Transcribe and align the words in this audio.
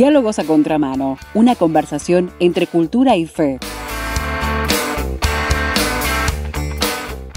Diálogos 0.00 0.38
a 0.38 0.44
Contramano, 0.44 1.18
una 1.34 1.56
conversación 1.56 2.30
entre 2.40 2.66
cultura 2.66 3.16
y 3.16 3.26
fe. 3.26 3.58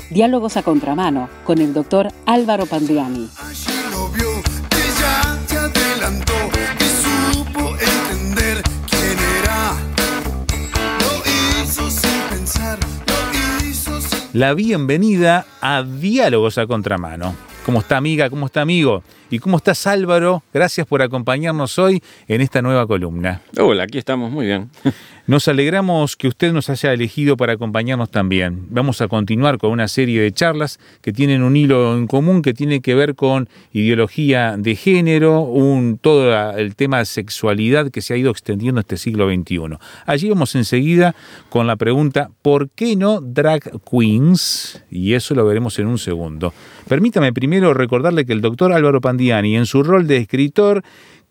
Diálogos 0.09 0.55
a 0.55 0.63
Contramano 0.63 1.27
con 1.43 1.57
el 1.57 1.73
doctor 1.73 2.07
Álvaro 2.25 2.65
Pandiani. 2.65 3.29
La 14.31 14.53
bienvenida 14.53 15.45
a 15.59 15.83
Diálogos 15.83 16.57
a 16.57 16.65
Contramano. 16.65 17.35
¿Cómo 17.65 17.79
está 17.79 17.95
amiga? 17.95 18.29
¿Cómo 18.29 18.47
está 18.47 18.59
amigo? 18.61 19.03
¿Y 19.29 19.39
cómo 19.39 19.55
estás 19.55 19.87
Álvaro? 19.87 20.43
Gracias 20.53 20.85
por 20.85 21.01
acompañarnos 21.01 21.79
hoy 21.79 22.03
en 22.27 22.41
esta 22.41 22.61
nueva 22.61 22.85
columna. 22.85 23.41
Hola, 23.57 23.83
aquí 23.83 23.97
estamos, 23.97 24.29
muy 24.31 24.47
bien. 24.47 24.69
Nos 25.25 25.47
alegramos 25.47 26.17
que 26.17 26.27
usted 26.27 26.51
nos 26.51 26.69
haya 26.69 26.91
elegido 26.91 27.37
para 27.37 27.53
acompañarnos 27.53 28.11
también. 28.11 28.67
Vamos 28.69 28.99
a 28.99 29.07
continuar 29.07 29.57
con 29.57 29.71
una 29.71 29.87
serie 29.87 30.19
de 30.19 30.33
charlas 30.33 30.81
que 31.01 31.13
tienen 31.13 31.43
un 31.43 31.55
hilo 31.55 31.95
en 31.95 32.07
común 32.07 32.41
que 32.41 32.53
tiene 32.53 32.81
que 32.81 32.93
ver 32.93 33.15
con 33.15 33.47
ideología 33.71 34.57
de 34.57 34.75
género, 34.75 35.49
todo 36.01 36.51
el 36.57 36.75
tema 36.75 36.97
de 36.97 37.05
sexualidad 37.05 37.89
que 37.89 38.01
se 38.01 38.13
ha 38.13 38.17
ido 38.17 38.31
extendiendo 38.31 38.81
este 38.81 38.97
siglo 38.97 39.33
XXI. 39.33 39.77
Allí 40.05 40.27
vamos 40.27 40.55
enseguida 40.55 41.15
con 41.47 41.67
la 41.67 41.77
pregunta 41.77 42.29
¿por 42.41 42.69
qué 42.71 42.97
no 42.97 43.21
drag 43.21 43.71
queens? 43.89 44.83
Y 44.91 45.13
eso 45.13 45.35
lo 45.35 45.45
veremos 45.45 45.79
en 45.79 45.87
un 45.87 45.99
segundo. 45.99 46.53
Permítame 46.89 47.31
primero 47.31 47.73
recordarle 47.73 48.25
que 48.25 48.33
el 48.33 48.41
doctor 48.41 48.73
Álvaro 48.73 48.99
Pandiani, 48.99 49.55
en 49.55 49.67
su 49.67 49.83
rol 49.83 50.05
de 50.05 50.17
escritor, 50.17 50.83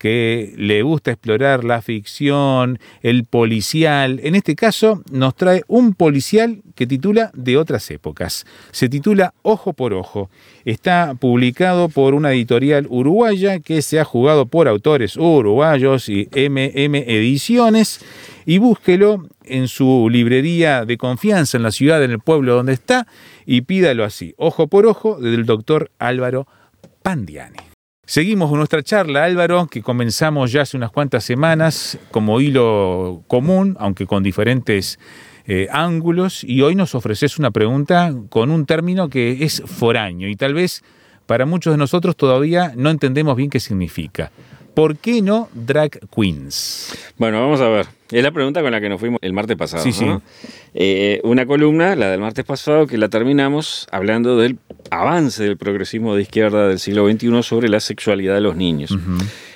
que 0.03 0.53
le 0.56 0.83
gusta 0.83 1.12
explorar 1.12 1.62
la 1.62 1.81
ficción, 1.81 2.81
el 3.03 3.25
policial. 3.25 4.19
En 4.25 4.34
este 4.34 4.56
caso 4.56 5.00
nos 5.12 5.36
trae 5.36 5.62
un 5.69 5.95
policial 5.95 6.61
que 6.75 6.89
titula 6.89 7.31
De 7.34 7.56
otras 7.56 7.89
épocas. 7.89 8.45
Se 8.73 8.89
titula 8.89 9.33
Ojo 9.42 9.75
por 9.75 9.95
Ojo. 9.95 10.28
Está 10.64 11.14
publicado 11.14 11.89
por 11.89 12.14
una 12.14 12.33
editorial 12.33 12.89
uruguaya 12.91 13.61
que 13.61 13.80
se 13.80 14.00
ha 14.00 14.05
jugado 14.05 14.47
por 14.47 14.67
autores 14.67 15.17
uruguayos 15.17 16.08
y 16.08 16.28
MM 16.33 16.97
Ediciones. 17.06 18.00
Y 18.45 18.58
búsquelo 18.58 19.28
en 19.45 19.69
su 19.69 20.08
librería 20.11 20.84
de 20.84 20.97
confianza 20.97 21.58
en 21.58 21.62
la 21.62 21.70
ciudad, 21.70 22.03
en 22.03 22.11
el 22.11 22.19
pueblo 22.19 22.56
donde 22.56 22.73
está, 22.73 23.06
y 23.47 23.61
pídalo 23.61 24.03
así, 24.03 24.34
ojo 24.36 24.67
por 24.67 24.84
ojo, 24.84 25.20
del 25.20 25.47
doctor 25.47 25.92
Álvaro 26.00 26.48
Pandiani. 27.05 27.71
Seguimos 28.12 28.50
con 28.50 28.58
nuestra 28.58 28.82
charla, 28.82 29.24
Álvaro, 29.24 29.68
que 29.68 29.80
comenzamos 29.80 30.52
ya 30.52 30.60
hace 30.60 30.77
unas 30.77 30.91
cuantas 30.91 31.24
semanas 31.24 31.98
como 32.10 32.42
hilo 32.42 33.22
común, 33.27 33.74
aunque 33.80 34.06
con 34.06 34.22
diferentes 34.22 34.98
eh, 35.46 35.66
ángulos, 35.72 36.44
y 36.44 36.60
hoy 36.60 36.74
nos 36.74 36.94
ofreces 36.94 37.38
una 37.38 37.50
pregunta 37.50 38.14
con 38.28 38.50
un 38.50 38.66
término 38.66 39.08
que 39.08 39.44
es 39.44 39.62
foraño 39.64 40.28
y 40.28 40.36
tal 40.36 40.52
vez 40.52 40.84
para 41.24 41.46
muchos 41.46 41.72
de 41.72 41.78
nosotros 41.78 42.14
todavía 42.14 42.74
no 42.77 42.90
entendemos 42.90 43.34
bien 43.34 43.48
qué 43.48 43.60
significa. 43.60 44.30
¿Por 44.74 44.98
qué 44.98 45.22
no 45.22 45.48
drag 45.55 45.98
queens? 46.14 46.94
Bueno, 47.16 47.40
vamos 47.40 47.62
a 47.62 47.68
ver. 47.70 47.86
Es 48.10 48.22
la 48.22 48.30
pregunta 48.30 48.60
con 48.60 48.72
la 48.72 48.80
que 48.83 48.90
nos 48.90 49.00
fuimos 49.00 49.20
el 49.22 49.33
martes 49.33 49.56
pasado. 49.56 49.83
Sí, 49.83 49.92
sí. 49.92 50.06
Eh, 50.74 51.22
una 51.24 51.46
columna, 51.46 51.96
la 51.96 52.10
del 52.10 52.20
martes 52.20 52.44
pasado, 52.44 52.86
que 52.86 52.98
la 52.98 53.08
terminamos 53.08 53.86
hablando 53.90 54.36
del 54.36 54.58
avance 54.92 55.42
del 55.42 55.56
progresismo 55.56 56.14
de 56.14 56.22
izquierda 56.22 56.68
del 56.68 56.78
siglo 56.78 57.10
XXI 57.10 57.42
sobre 57.42 57.68
la 57.68 57.80
sexualidad 57.80 58.34
de 58.34 58.40
los 58.42 58.56
niños. 58.56 58.96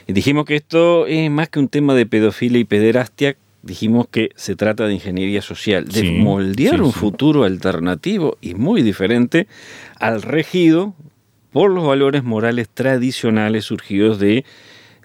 Y 0.07 0.13
dijimos 0.13 0.47
que 0.47 0.57
esto 0.57 1.07
es 1.07 1.31
más 1.31 1.49
que 1.49 1.59
un 1.59 1.69
tema 1.69 1.95
de 1.95 2.07
pedofilia 2.07 2.59
y 2.59 2.65
pederastia, 2.65 3.37
dijimos 3.63 4.07
que 4.11 4.31
se 4.37 4.57
trata 4.57 4.87
de 4.87 4.95
ingeniería 4.95 5.43
social, 5.43 5.87
de 5.89 6.13
moldear 6.13 6.81
un 6.81 6.93
futuro 6.93 7.45
alternativo 7.45 8.39
y 8.41 8.55
muy 8.55 8.83
diferente 8.83 9.47
al 9.99 10.23
regido 10.23 10.95
por 11.53 11.71
los 11.71 11.87
valores 11.87 12.25
morales 12.25 12.69
tradicionales 12.69 13.65
surgidos 13.65 14.19
de 14.19 14.45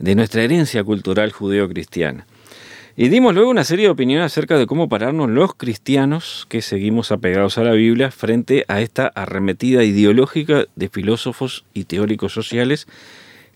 de 0.01 0.15
nuestra 0.15 0.43
herencia 0.43 0.83
cultural 0.83 1.31
judeo-cristiana. 1.31 2.25
Y 3.01 3.09
dimos 3.09 3.33
luego 3.33 3.49
una 3.49 3.63
serie 3.63 3.85
de 3.85 3.91
opiniones 3.91 4.27
acerca 4.27 4.59
de 4.59 4.67
cómo 4.67 4.87
pararnos 4.87 5.27
los 5.27 5.55
cristianos 5.55 6.45
que 6.47 6.61
seguimos 6.61 7.11
apegados 7.11 7.57
a 7.57 7.63
la 7.63 7.71
Biblia 7.71 8.11
frente 8.11 8.63
a 8.67 8.79
esta 8.79 9.07
arremetida 9.07 9.83
ideológica 9.83 10.65
de 10.75 10.87
filósofos 10.87 11.65
y 11.73 11.85
teóricos 11.85 12.31
sociales 12.31 12.85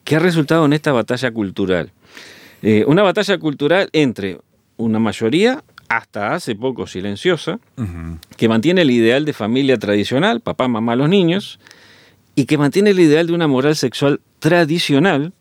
que 0.03 0.15
ha 0.15 0.19
resultado 0.19 0.65
en 0.65 0.73
esta 0.73 0.93
batalla 0.93 1.29
cultural. 1.29 1.91
Eh, 2.63 2.85
una 2.87 3.03
batalla 3.03 3.37
cultural 3.37 3.87
entre 3.93 4.39
una 4.77 4.97
mayoría, 4.97 5.63
hasta 5.89 6.33
hace 6.33 6.55
poco 6.55 6.87
silenciosa, 6.87 7.59
que 8.37 8.49
mantiene 8.49 8.81
el 8.81 8.89
ideal 8.89 9.25
de 9.25 9.33
familia 9.33 9.77
tradicional, 9.77 10.41
papá, 10.41 10.67
mamá, 10.67 10.95
los 10.95 11.07
niños, 11.07 11.59
y 12.33 12.45
que 12.45 12.57
mantiene 12.57 12.89
el 12.89 12.99
ideal 12.99 13.27
de 13.27 13.33
una 13.33 13.45
moral 13.45 13.75
sexual 13.75 14.21
tradicional, 14.39 15.33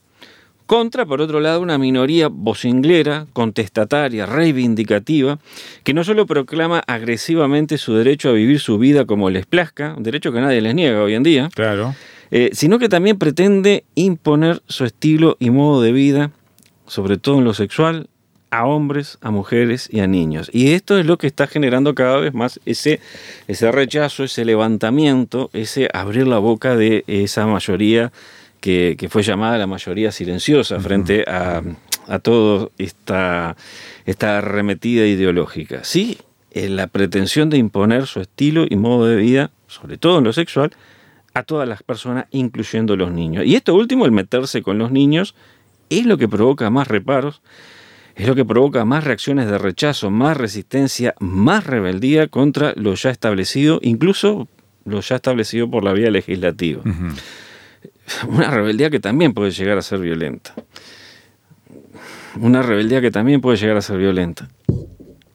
contra, 0.67 1.07
por 1.07 1.21
otro 1.21 1.41
lado, 1.41 1.61
una 1.61 1.79
minoría 1.79 2.29
vocinglera, 2.29 3.27
contestataria, 3.33 4.27
reivindicativa, 4.27 5.39
que 5.83 5.95
no 5.95 6.05
solo 6.05 6.27
proclama 6.27 6.83
agresivamente 6.87 7.79
su 7.79 7.95
derecho 7.95 8.31
a 8.31 8.33
vivir 8.33 8.61
su 8.61 8.79
vida 8.79 9.05
como 9.05 9.31
les 9.31 9.47
plazca, 9.47 9.95
un 9.97 10.03
derecho 10.03 10.33
que 10.33 10.41
nadie 10.41 10.61
les 10.61 10.75
niega 10.75 11.03
hoy 11.03 11.15
en 11.15 11.23
día, 11.23 11.49
claro. 11.55 11.95
Eh, 12.31 12.51
sino 12.53 12.79
que 12.79 12.89
también 12.89 13.19
pretende 13.19 13.85
imponer 13.95 14.63
su 14.67 14.85
estilo 14.85 15.37
y 15.39 15.51
modo 15.51 15.83
de 15.83 15.93
vida, 15.93 16.31
sobre 16.87 17.17
todo 17.17 17.39
en 17.39 17.45
lo 17.45 17.55
sexual, 17.55 18.09
a 18.51 18.67
hombres, 18.67 19.19
a 19.21 19.31
mujeres 19.31 19.89
y 19.91 20.01
a 20.01 20.07
niños. 20.07 20.49
Y 20.53 20.73
esto 20.73 20.99
es 20.99 21.07
lo 21.07 21.19
que 21.19 21.27
está 21.27 21.47
generando 21.47 21.95
cada 21.95 22.19
vez 22.19 22.35
más 22.35 22.61
ese, 22.65 23.01
ese 23.49 23.71
rechazo, 23.73 24.25
ese 24.25 24.45
levantamiento, 24.45 25.51
ese 25.53 25.89
abrir 25.93 26.27
la 26.29 26.39
boca 26.39 26.77
de 26.77 27.05
esa 27.07 27.47
mayoría 27.47 28.13
que, 28.65 29.09
fue 29.11 29.23
llamada 29.23 29.59
la 29.59 29.67
mayoría 29.67 30.11
silenciosa 30.11 30.81
frente 30.81 31.25
a, 31.29 31.63
a 32.09 32.19
toda 32.19 32.71
esta, 32.79 33.57
esta 34.07 34.39
arremetida 34.39 35.05
ideológica. 35.05 35.85
Sí, 35.85 36.17
en 36.51 36.77
la 36.77 36.87
pretensión 36.87 37.51
de 37.51 37.59
imponer 37.59 38.07
su 38.07 38.23
estilo 38.23 38.65
y 38.69 38.77
modo 38.77 39.07
de 39.07 39.17
vida, 39.17 39.51
sobre 39.67 39.99
todo 39.99 40.19
en 40.19 40.25
lo 40.25 40.33
sexual, 40.33 40.71
a 41.35 41.43
todas 41.43 41.69
las 41.69 41.83
personas, 41.83 42.25
incluyendo 42.31 42.97
los 42.97 43.13
niños. 43.13 43.45
Y 43.45 43.55
esto 43.55 43.75
último, 43.75 44.07
el 44.07 44.13
meterse 44.13 44.63
con 44.63 44.79
los 44.79 44.91
niños, 44.91 45.35
es 45.91 46.07
lo 46.07 46.17
que 46.17 46.27
provoca 46.27 46.71
más 46.71 46.89
reparos, 46.89 47.43
es 48.15 48.27
lo 48.27 48.35
que 48.35 48.47
provoca 48.47 48.87
más 48.87 49.05
reacciones 49.05 49.47
de 49.47 49.59
rechazo, 49.59 50.11
más 50.11 50.39
resistencia, 50.39 51.15
más 51.21 51.67
rebeldía 51.67 52.29
contra 52.29 52.73
lo 52.77 52.95
ya 52.95 53.11
establecido, 53.11 53.79
incluso 53.83 54.49
lo 54.87 55.03
ya 55.03 55.17
establecido 55.17 55.71
por 55.71 55.85
la 55.85 55.93
vía 55.93 56.11
legislativa 56.11 56.83
una 58.29 58.51
rebeldía 58.51 58.91
que 58.91 59.01
también 59.01 59.35
puede 59.35 59.51
llegar 59.51 59.79
a 59.79 59.83
ser 59.83 60.01
violenta. 60.01 60.55
Una 62.41 62.63
rebeldía 62.63 63.01
que 63.01 63.11
también 63.11 63.41
puede 63.41 63.57
llegar 63.57 63.77
a 63.77 63.83
ser 63.83 63.99
violenta. 63.99 64.49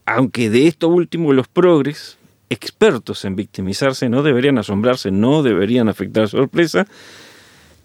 Aunque 0.06 0.50
de 0.50 0.68
esto 0.68 0.90
último 0.90 1.34
los 1.34 1.47
progres, 1.47 2.18
expertos 2.50 3.25
en 3.25 3.35
victimizarse, 3.35 4.09
no 4.09 4.24
deberían 4.24 4.57
asombrarse, 4.57 5.12
no 5.12 5.44
deberían 5.44 5.88
afectar 5.88 6.28
sorpresa, 6.28 6.88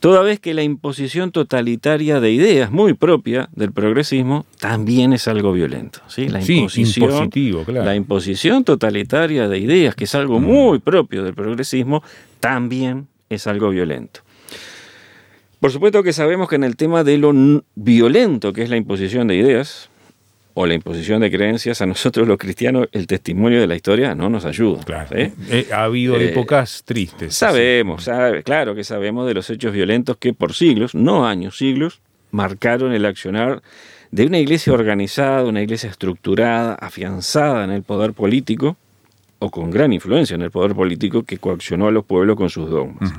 toda 0.00 0.22
vez 0.22 0.41
que 0.41 0.53
la 0.55 0.62
imposición 0.62 1.31
totalitaria 1.31 2.21
de 2.21 2.33
ideas 2.33 2.71
muy 2.71 2.95
propia 2.95 3.49
del 3.53 3.72
progresismo 3.72 4.47
también 4.59 5.12
es 5.12 5.28
algo 5.28 5.53
violento. 5.53 6.01
¿sí? 6.09 6.28
La, 6.28 6.43
imposición, 6.43 7.31
la 7.69 7.95
imposición 7.95 8.65
totalitaria 8.65 9.49
de 9.49 9.59
ideas, 9.59 9.95
que 9.95 10.05
es 10.05 10.15
algo 10.15 10.41
mm. 10.41 10.45
muy 10.45 10.78
propio 10.78 11.25
del 11.25 11.34
progresismo, 11.34 12.03
también 12.41 13.06
es 13.28 13.47
algo 13.47 13.71
violento. 13.71 14.23
Por 15.65 15.72
supuesto 15.72 16.03
que 16.03 16.13
sabemos 16.13 16.51
que 16.51 16.57
en 16.57 16.65
el 16.65 16.77
tema 16.77 17.05
de 17.05 17.16
lo 17.16 17.33
violento 17.75 18.53
que 18.53 18.61
es 18.61 18.69
la 18.69 18.77
imposición 18.77 19.28
de 19.28 19.37
ideas 19.37 19.89
o 20.53 20.66
la 20.66 20.75
imposición 20.75 21.22
de 21.22 21.31
creencias, 21.31 21.81
a 21.81 21.87
nosotros 21.87 22.28
los 22.28 22.37
cristianos 22.37 22.89
el 22.93 23.07
testimonio 23.07 23.63
de 23.63 23.66
la 23.66 23.75
historia 23.75 24.15
no 24.15 24.28
nos 24.28 24.45
ayuda. 24.45 24.83
Eh, 25.49 25.69
ha 25.72 25.84
habido 25.84 26.16
eh, 26.16 26.33
épocas 26.33 26.83
tristes. 26.84 27.34
Sabemos, 27.34 28.07
claro 28.45 28.75
que 28.75 28.84
sabemos 28.84 29.27
de 29.27 29.33
los 29.33 29.49
hechos 29.49 29.72
violentos 29.72 30.19
que 30.19 30.34
por 30.34 30.53
siglos, 30.53 30.95
no 30.95 31.27
años, 31.27 31.57
siglos, 31.57 32.03
marcaron 32.31 32.93
el 32.93 33.07
accionar 33.07 33.63
de 34.10 34.27
una 34.27 34.39
iglesia 34.41 34.75
organizada, 34.75 35.47
una 35.47 35.63
iglesia 35.63 35.89
estructurada, 35.89 36.75
afianzada 36.75 37.65
en 37.65 37.71
el 37.71 37.84
poder 37.84 38.13
político, 38.13 38.77
o 39.39 39.51
con 39.51 39.71
gran 39.71 39.95
influencia 39.95 40.34
en 40.34 40.43
el 40.43 40.51
poder 40.51 40.75
político 40.75 41.22
que 41.22 41.39
coaccionó 41.39 41.87
a 41.87 41.91
los 41.91 42.05
pueblos 42.05 42.37
con 42.37 42.51
sus 42.51 42.69
dogmas. 42.69 43.15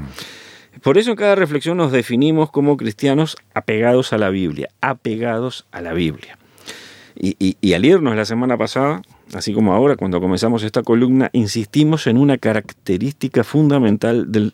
Por 0.85 0.99
eso 0.99 1.09
en 1.09 1.15
cada 1.15 1.33
reflexión 1.33 1.77
nos 1.77 1.91
definimos 1.91 2.51
como 2.51 2.77
cristianos 2.77 3.37
apegados 3.55 4.13
a 4.13 4.19
la 4.19 4.29
Biblia, 4.29 4.69
apegados 4.81 5.65
a 5.71 5.81
la 5.81 5.93
Biblia. 5.93 6.37
Y, 7.15 7.73
al 7.73 7.85
irnos 7.85 8.15
la 8.15 8.23
semana 8.23 8.55
pasada, 8.55 9.01
así 9.33 9.51
como 9.51 9.73
ahora 9.73 9.95
cuando 9.95 10.21
comenzamos 10.21 10.61
esta 10.61 10.83
columna, 10.83 11.31
insistimos 11.33 12.05
en 12.05 12.17
una 12.17 12.37
característica 12.37 13.43
fundamental 13.43 14.31
del 14.31 14.53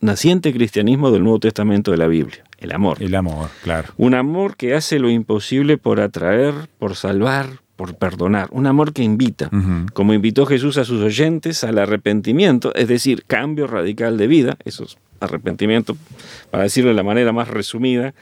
naciente 0.00 0.52
cristianismo 0.52 1.12
del 1.12 1.22
Nuevo 1.22 1.38
Testamento 1.38 1.92
de 1.92 1.98
la 1.98 2.08
Biblia, 2.08 2.42
El 2.58 2.72
amor. 2.72 3.00
El 3.00 3.14
amor, 3.14 3.48
claro. 3.62 3.90
Un 3.98 4.14
amor 4.14 4.56
que 4.56 4.74
hace 4.74 4.98
lo 4.98 5.10
imposible 5.10 5.78
por 5.78 6.00
atraer, 6.00 6.54
por 6.80 6.96
salvar, 6.96 7.60
por 7.76 7.94
perdonar. 7.94 8.48
Un 8.50 8.66
amor 8.66 8.92
que 8.92 9.04
invita, 9.04 9.48
como 9.94 10.12
invitó 10.12 10.44
Jesús 10.44 10.76
a 10.76 10.84
sus 10.84 11.00
oyentes 11.02 11.62
al 11.62 11.78
arrepentimiento, 11.78 12.74
es 12.74 12.88
decir, 12.88 13.22
cambio 13.28 13.68
radical 13.68 14.16
de 14.16 14.26
vida, 14.26 14.56
eso 14.64 14.82
es 14.82 14.98
arrepentimiento, 15.20 15.96
para 16.50 16.64
decirlo 16.64 16.90
de 16.90 16.96
la 16.96 17.02
manera 17.02 17.32
más 17.32 17.48
resumida, 17.48 18.14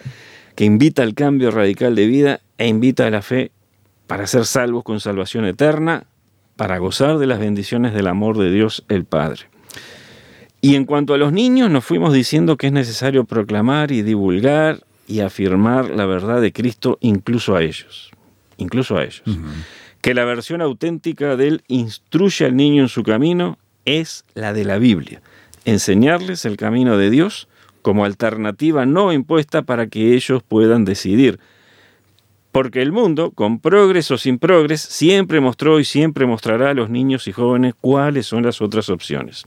que 0.55 0.65
invita 0.65 1.03
al 1.03 1.15
cambio 1.15 1.51
radical 1.51 1.95
de 1.95 2.07
vida 2.07 2.41
e 2.59 2.67
invita 2.67 3.07
a 3.07 3.11
la 3.11 3.23
fe 3.23 3.51
para 4.07 4.27
ser 4.27 4.47
salvos 4.47 4.85
con 4.85 5.01
salvación 5.01 5.45
eterna, 5.45 6.05
para 6.57 6.79
gozar 6.79 7.19
de 7.19 7.27
las 7.27 7.39
bendiciones 7.39 7.93
del 7.93 8.07
amor 8.07 8.39
de 8.39 8.51
Dios 8.51 8.85
el 8.89 9.05
Padre. 9.05 9.43
Y 10.61 10.75
en 10.75 10.85
cuanto 10.85 11.15
a 11.15 11.19
los 11.19 11.33
niños, 11.33 11.71
nos 11.71 11.85
fuimos 11.85 12.13
diciendo 12.13 12.57
que 12.57 12.69
es 12.69 12.73
necesario 12.73 13.25
proclamar 13.25 13.93
y 13.93 14.03
divulgar 14.03 14.85
y 15.07 15.21
afirmar 15.21 15.91
la 15.91 16.07
verdad 16.07 16.41
de 16.41 16.53
Cristo 16.53 16.99
incluso 17.01 17.55
a 17.55 17.63
ellos, 17.63 18.11
incluso 18.57 18.97
a 18.97 19.05
ellos. 19.05 19.23
Que 20.01 20.15
la 20.15 20.25
versión 20.25 20.63
auténtica 20.63 21.37
del 21.37 21.63
instruye 21.69 22.47
al 22.47 22.57
niño 22.57 22.83
en 22.83 22.89
su 22.89 23.03
camino 23.03 23.59
es 23.85 24.25
la 24.35 24.53
de 24.53 24.65
la 24.65 24.79
Biblia. 24.79 25.21
Enseñarles 25.67 26.45
el 26.45 26.57
camino 26.57 26.97
de 26.97 27.11
Dios 27.11 27.49
como 27.83 28.05
alternativa 28.05 28.87
no 28.87 29.13
impuesta 29.13 29.63
para 29.63 29.89
que 29.89 30.15
ellos 30.15 30.43
puedan 30.43 30.85
decidir. 30.85 31.39
Porque 32.53 32.81
el 32.81 32.93
mundo, 32.93 33.33
con 33.33 33.59
progres 33.59 34.11
o 34.11 34.17
sin 34.17 34.39
progres, 34.39 34.81
siempre 34.81 35.41
mostró 35.41 35.79
y 35.79 35.85
siempre 35.85 36.25
mostrará 36.25 36.71
a 36.71 36.75
los 36.75 36.89
niños 36.89 37.29
y 37.29 37.33
jóvenes 37.33 37.75
cuáles 37.81 38.27
son 38.27 38.45
las 38.45 38.63
otras 38.63 38.89
opciones. 38.89 39.45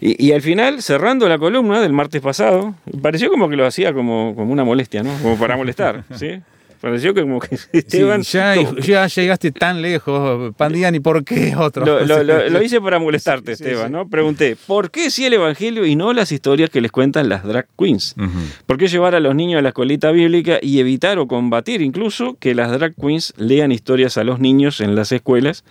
Y, 0.00 0.26
y 0.26 0.32
al 0.32 0.40
final, 0.40 0.82
cerrando 0.82 1.28
la 1.28 1.38
columna 1.38 1.80
del 1.80 1.92
martes 1.92 2.20
pasado, 2.20 2.74
pareció 3.00 3.30
como 3.30 3.48
que 3.48 3.56
lo 3.56 3.66
hacía 3.66 3.92
como, 3.92 4.34
como 4.34 4.52
una 4.52 4.64
molestia, 4.64 5.02
¿no? 5.02 5.16
Como 5.22 5.38
para 5.38 5.56
molestar, 5.56 6.04
¿sí? 6.14 6.40
Pareció 6.84 7.14
que 7.14 7.22
como 7.22 7.40
que 7.40 7.56
Sí, 7.56 7.66
Esteban... 7.72 8.20
ya, 8.20 8.54
ya 8.82 9.06
llegaste 9.06 9.52
tan 9.52 9.80
lejos, 9.80 10.54
Pandiani, 10.54 11.00
¿por 11.00 11.24
qué 11.24 11.56
otro? 11.56 11.86
Lo, 11.86 12.04
lo- 12.04 12.22
lo- 12.22 12.50
lo 12.50 12.62
hice 12.62 12.78
para 12.78 12.98
molestarte, 12.98 13.52
Esteban. 13.52 13.90
¿no? 13.90 14.06
Pregunté, 14.06 14.54
¿por 14.66 14.90
qué 14.90 15.08
sí 15.10 15.24
el 15.24 15.32
Evangelio 15.32 15.86
y 15.86 15.96
no 15.96 16.12
las 16.12 16.30
historias 16.30 16.68
que 16.68 16.82
les 16.82 16.92
cuentan 16.92 17.30
las 17.30 17.42
drag 17.42 17.66
queens? 17.78 18.14
¿Por 18.66 18.76
qué 18.76 18.86
llevar 18.88 19.14
a 19.14 19.20
los 19.20 19.34
niños 19.34 19.60
a 19.60 19.62
la 19.62 19.70
escuelita 19.70 20.10
bíblica 20.10 20.58
y 20.60 20.78
evitar 20.78 21.18
o 21.18 21.26
combatir 21.26 21.80
incluso 21.80 22.36
que 22.38 22.54
las 22.54 22.70
drag 22.70 22.94
queens 22.94 23.32
lean 23.38 23.72
historias 23.72 24.18
a 24.18 24.24
los 24.24 24.38
niños 24.38 24.82
en 24.82 24.94
las 24.94 25.10
escuelas? 25.10 25.64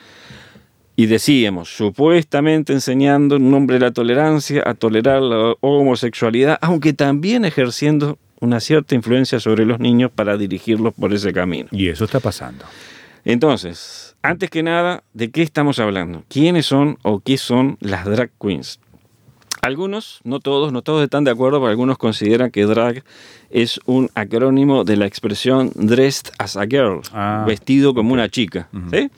Y 0.96 1.06
decíamos, 1.08 1.70
supuestamente 1.76 2.74
enseñando 2.74 3.36
en 3.36 3.52
nombre 3.52 3.76
de 3.78 3.86
la 3.86 3.92
tolerancia 3.92 4.64
a 4.66 4.74
tolerar 4.74 5.22
la 5.22 5.54
homosexualidad, 5.60 6.58
aunque 6.62 6.94
también 6.94 7.46
ejerciendo 7.46 8.18
una 8.44 8.60
cierta 8.60 8.94
influencia 8.94 9.40
sobre 9.40 9.66
los 9.66 9.80
niños 9.80 10.12
para 10.12 10.36
dirigirlos 10.38 10.94
por 10.94 11.14
ese 11.14 11.32
camino. 11.32 11.70
Y 11.72 11.88
eso 11.88 12.04
está 12.04 12.20
pasando. 12.20 12.66
Entonces, 13.26 14.16
antes 14.22 14.50
que 14.50 14.64
nada, 14.64 15.04
¿de 15.14 15.32
qué 15.32 15.42
estamos 15.44 15.80
hablando? 15.80 16.24
¿Quiénes 16.28 16.66
son 16.66 16.98
o 17.04 17.22
qué 17.22 17.38
son 17.38 17.78
las 17.80 18.06
drag 18.06 18.32
queens? 18.40 18.80
Algunos, 19.62 20.20
no 20.26 20.42
todos, 20.42 20.74
no 20.74 20.82
todos 20.82 21.02
están 21.06 21.24
de 21.24 21.32
acuerdo, 21.32 21.60
pero 21.60 21.70
algunos 21.70 21.98
consideran 21.98 22.52
que 22.52 22.66
drag 22.66 23.04
es 23.50 23.80
un 23.86 24.10
acrónimo 24.14 24.84
de 24.84 24.98
la 24.98 25.06
expresión 25.06 25.72
dressed 25.76 26.34
as 26.38 26.58
a 26.58 26.66
girl, 26.66 27.00
Ah, 27.14 27.46
vestido 27.48 27.94
como 27.94 28.12
una 28.14 28.28
chica. 28.28 28.68
¿sí? 28.92 29.10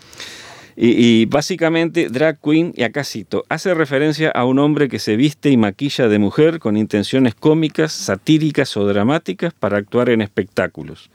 Y, 0.77 1.25
básicamente 1.27 2.09
drag 2.09 2.39
queen, 2.41 2.73
y 2.75 2.83
acá 2.83 3.05
cito, 3.05 3.45
hace 3.47 3.73
referencia 3.73 4.29
a 4.29 4.43
un 4.43 4.59
hombre 4.59 4.89
que 4.89 4.99
se 4.99 5.15
viste 5.15 5.49
y 5.49 5.55
maquilla 5.55 6.09
de 6.09 6.19
mujer 6.19 6.59
con 6.59 6.75
intenciones 6.75 7.33
cómicas, 7.33 7.93
satíricas 7.93 8.75
o 8.75 8.85
dramáticas 8.85 9.53
para 9.53 9.77
actuar 9.77 10.09
en 10.09 10.21
espectáculos. 10.21 11.09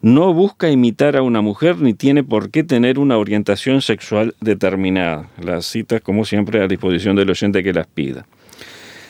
No 0.00 0.32
busca 0.32 0.70
imitar 0.70 1.16
a 1.16 1.22
una 1.22 1.42
mujer 1.42 1.78
ni 1.78 1.94
tiene 1.94 2.24
por 2.24 2.50
qué 2.50 2.64
tener 2.64 2.98
una 2.98 3.18
orientación 3.18 3.82
sexual 3.82 4.34
determinada. 4.40 5.30
Las 5.42 5.66
citas, 5.66 6.00
como 6.00 6.24
siempre, 6.24 6.62
a 6.62 6.68
disposición 6.68 7.16
del 7.16 7.30
oyente 7.30 7.62
que 7.62 7.72
las 7.72 7.86
pida. 7.86 8.26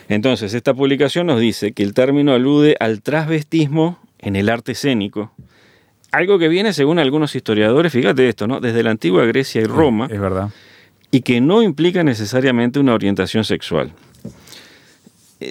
Entonces, 0.08 0.54
esta 0.54 0.74
publicación 0.74 1.26
nos 1.26 1.40
dice 1.40 1.72
que 1.72 1.82
el 1.82 1.94
término 1.94 2.32
alude 2.32 2.76
al 2.78 3.00
transvestismo 3.00 3.98
en 4.18 4.36
el 4.36 4.48
arte 4.48 4.72
escénico, 4.72 5.32
algo 6.16 6.38
que 6.38 6.48
viene, 6.48 6.72
según 6.72 6.98
algunos 6.98 7.34
historiadores, 7.34 7.92
fíjate 7.92 8.28
esto, 8.28 8.46
¿no? 8.46 8.60
Desde 8.60 8.82
la 8.82 8.90
antigua 8.90 9.24
Grecia 9.24 9.60
y 9.60 9.64
Roma, 9.64 10.08
Es 10.10 10.20
verdad. 10.20 10.50
y 11.10 11.22
que 11.22 11.40
no 11.40 11.62
implica 11.62 12.02
necesariamente 12.04 12.78
una 12.80 12.94
orientación 12.94 13.44
sexual. 13.44 13.92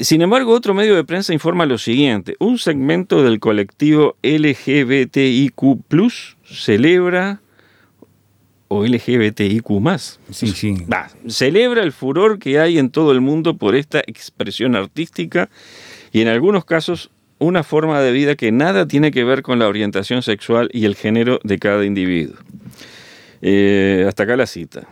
Sin 0.01 0.21
embargo, 0.21 0.53
otro 0.53 0.73
medio 0.73 0.95
de 0.95 1.03
prensa 1.03 1.33
informa 1.33 1.65
lo 1.65 1.77
siguiente. 1.77 2.35
Un 2.39 2.57
segmento 2.57 3.21
del 3.23 3.39
colectivo 3.39 4.15
LGBTIQ 4.23 5.61
celebra, 6.45 7.41
o 8.69 8.85
LGBTIQ 8.85 9.67
Sí, 10.31 10.47
sí. 10.47 10.75
Va, 10.91 11.09
celebra 11.27 11.83
el 11.83 11.91
furor 11.91 12.39
que 12.39 12.59
hay 12.59 12.79
en 12.79 12.89
todo 12.89 13.11
el 13.11 13.21
mundo 13.21 13.55
por 13.57 13.75
esta 13.75 13.99
expresión 13.99 14.75
artística 14.75 15.49
y 16.11 16.21
en 16.21 16.27
algunos 16.27 16.65
casos 16.65 17.11
una 17.43 17.63
forma 17.63 17.99
de 17.99 18.11
vida 18.11 18.35
que 18.35 18.51
nada 18.51 18.87
tiene 18.87 19.11
que 19.11 19.23
ver 19.23 19.41
con 19.43 19.59
la 19.59 19.67
orientación 19.67 20.21
sexual 20.23 20.69
y 20.71 20.85
el 20.85 20.95
género 20.95 21.39
de 21.43 21.59
cada 21.59 21.83
individuo. 21.83 22.37
Eh, 23.41 24.05
hasta 24.07 24.23
acá 24.23 24.37
la 24.37 24.47
cita. 24.47 24.87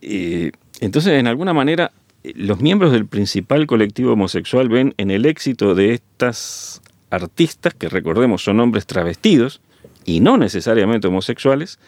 Eh, 0.00 0.52
entonces, 0.80 1.14
en 1.14 1.26
alguna 1.26 1.52
manera, 1.52 1.90
los 2.22 2.60
miembros 2.60 2.92
del 2.92 3.06
principal 3.06 3.66
colectivo 3.66 4.12
homosexual 4.12 4.68
ven 4.68 4.94
en 4.98 5.10
el 5.10 5.26
éxito 5.26 5.74
de 5.74 5.94
estas 5.94 6.80
artistas, 7.10 7.74
que 7.74 7.88
recordemos 7.88 8.44
son 8.44 8.60
hombres 8.60 8.86
travestidos 8.86 9.60
y 10.04 10.20
no 10.20 10.38
necesariamente 10.38 11.08
homosexuales, 11.08 11.80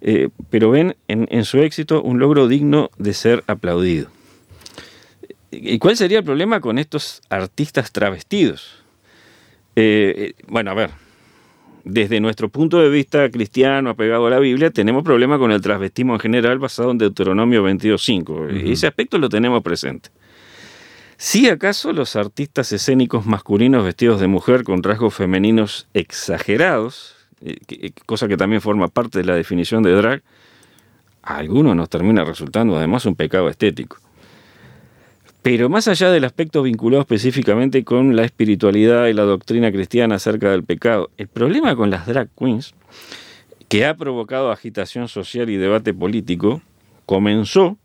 eh, 0.00 0.28
pero 0.48 0.70
ven 0.70 0.94
en, 1.08 1.26
en 1.30 1.44
su 1.44 1.58
éxito 1.58 2.02
un 2.02 2.20
logro 2.20 2.46
digno 2.46 2.90
de 2.98 3.14
ser 3.14 3.42
aplaudido. 3.48 4.08
¿Y 5.50 5.78
cuál 5.78 5.96
sería 5.96 6.18
el 6.18 6.24
problema 6.24 6.60
con 6.60 6.78
estos 6.78 7.20
artistas 7.30 7.90
travestidos? 7.90 8.83
Eh, 9.76 10.34
eh, 10.38 10.42
bueno, 10.46 10.70
a 10.70 10.74
ver, 10.74 10.90
desde 11.84 12.20
nuestro 12.20 12.48
punto 12.48 12.80
de 12.80 12.88
vista 12.88 13.28
cristiano 13.30 13.90
apegado 13.90 14.26
a 14.26 14.30
la 14.30 14.38
Biblia, 14.38 14.70
tenemos 14.70 15.04
problema 15.04 15.38
con 15.38 15.52
el 15.52 15.60
transvestismo 15.60 16.14
en 16.14 16.20
general 16.20 16.58
basado 16.58 16.90
en 16.90 16.98
Deuteronomio 16.98 17.66
22.5. 17.66 18.70
Ese 18.70 18.86
aspecto 18.86 19.18
lo 19.18 19.28
tenemos 19.28 19.62
presente. 19.62 20.10
Si 21.16 21.48
acaso 21.48 21.92
los 21.92 22.16
artistas 22.16 22.72
escénicos 22.72 23.26
masculinos 23.26 23.84
vestidos 23.84 24.20
de 24.20 24.26
mujer 24.26 24.64
con 24.64 24.82
rasgos 24.82 25.14
femeninos 25.14 25.86
exagerados, 25.94 27.14
eh, 27.40 27.92
cosa 28.06 28.26
que 28.28 28.36
también 28.36 28.60
forma 28.60 28.88
parte 28.88 29.18
de 29.18 29.24
la 29.24 29.34
definición 29.34 29.82
de 29.82 29.92
drag, 29.92 30.22
a 31.22 31.36
algunos 31.36 31.76
nos 31.76 31.88
termina 31.88 32.24
resultando 32.24 32.76
además 32.76 33.06
un 33.06 33.14
pecado 33.14 33.48
estético. 33.48 33.98
Pero 35.44 35.68
más 35.68 35.88
allá 35.88 36.10
del 36.10 36.24
aspecto 36.24 36.62
vinculado 36.62 37.02
específicamente 37.02 37.84
con 37.84 38.16
la 38.16 38.24
espiritualidad 38.24 39.08
y 39.08 39.12
la 39.12 39.24
doctrina 39.24 39.70
cristiana 39.70 40.14
acerca 40.14 40.50
del 40.50 40.64
pecado, 40.64 41.10
el 41.18 41.28
problema 41.28 41.76
con 41.76 41.90
las 41.90 42.06
drag 42.06 42.30
queens, 42.34 42.74
que 43.68 43.84
ha 43.84 43.94
provocado 43.94 44.50
agitación 44.50 45.06
social 45.06 45.50
y 45.50 45.58
debate 45.58 45.92
político, 45.92 46.62
comenzó 47.04 47.76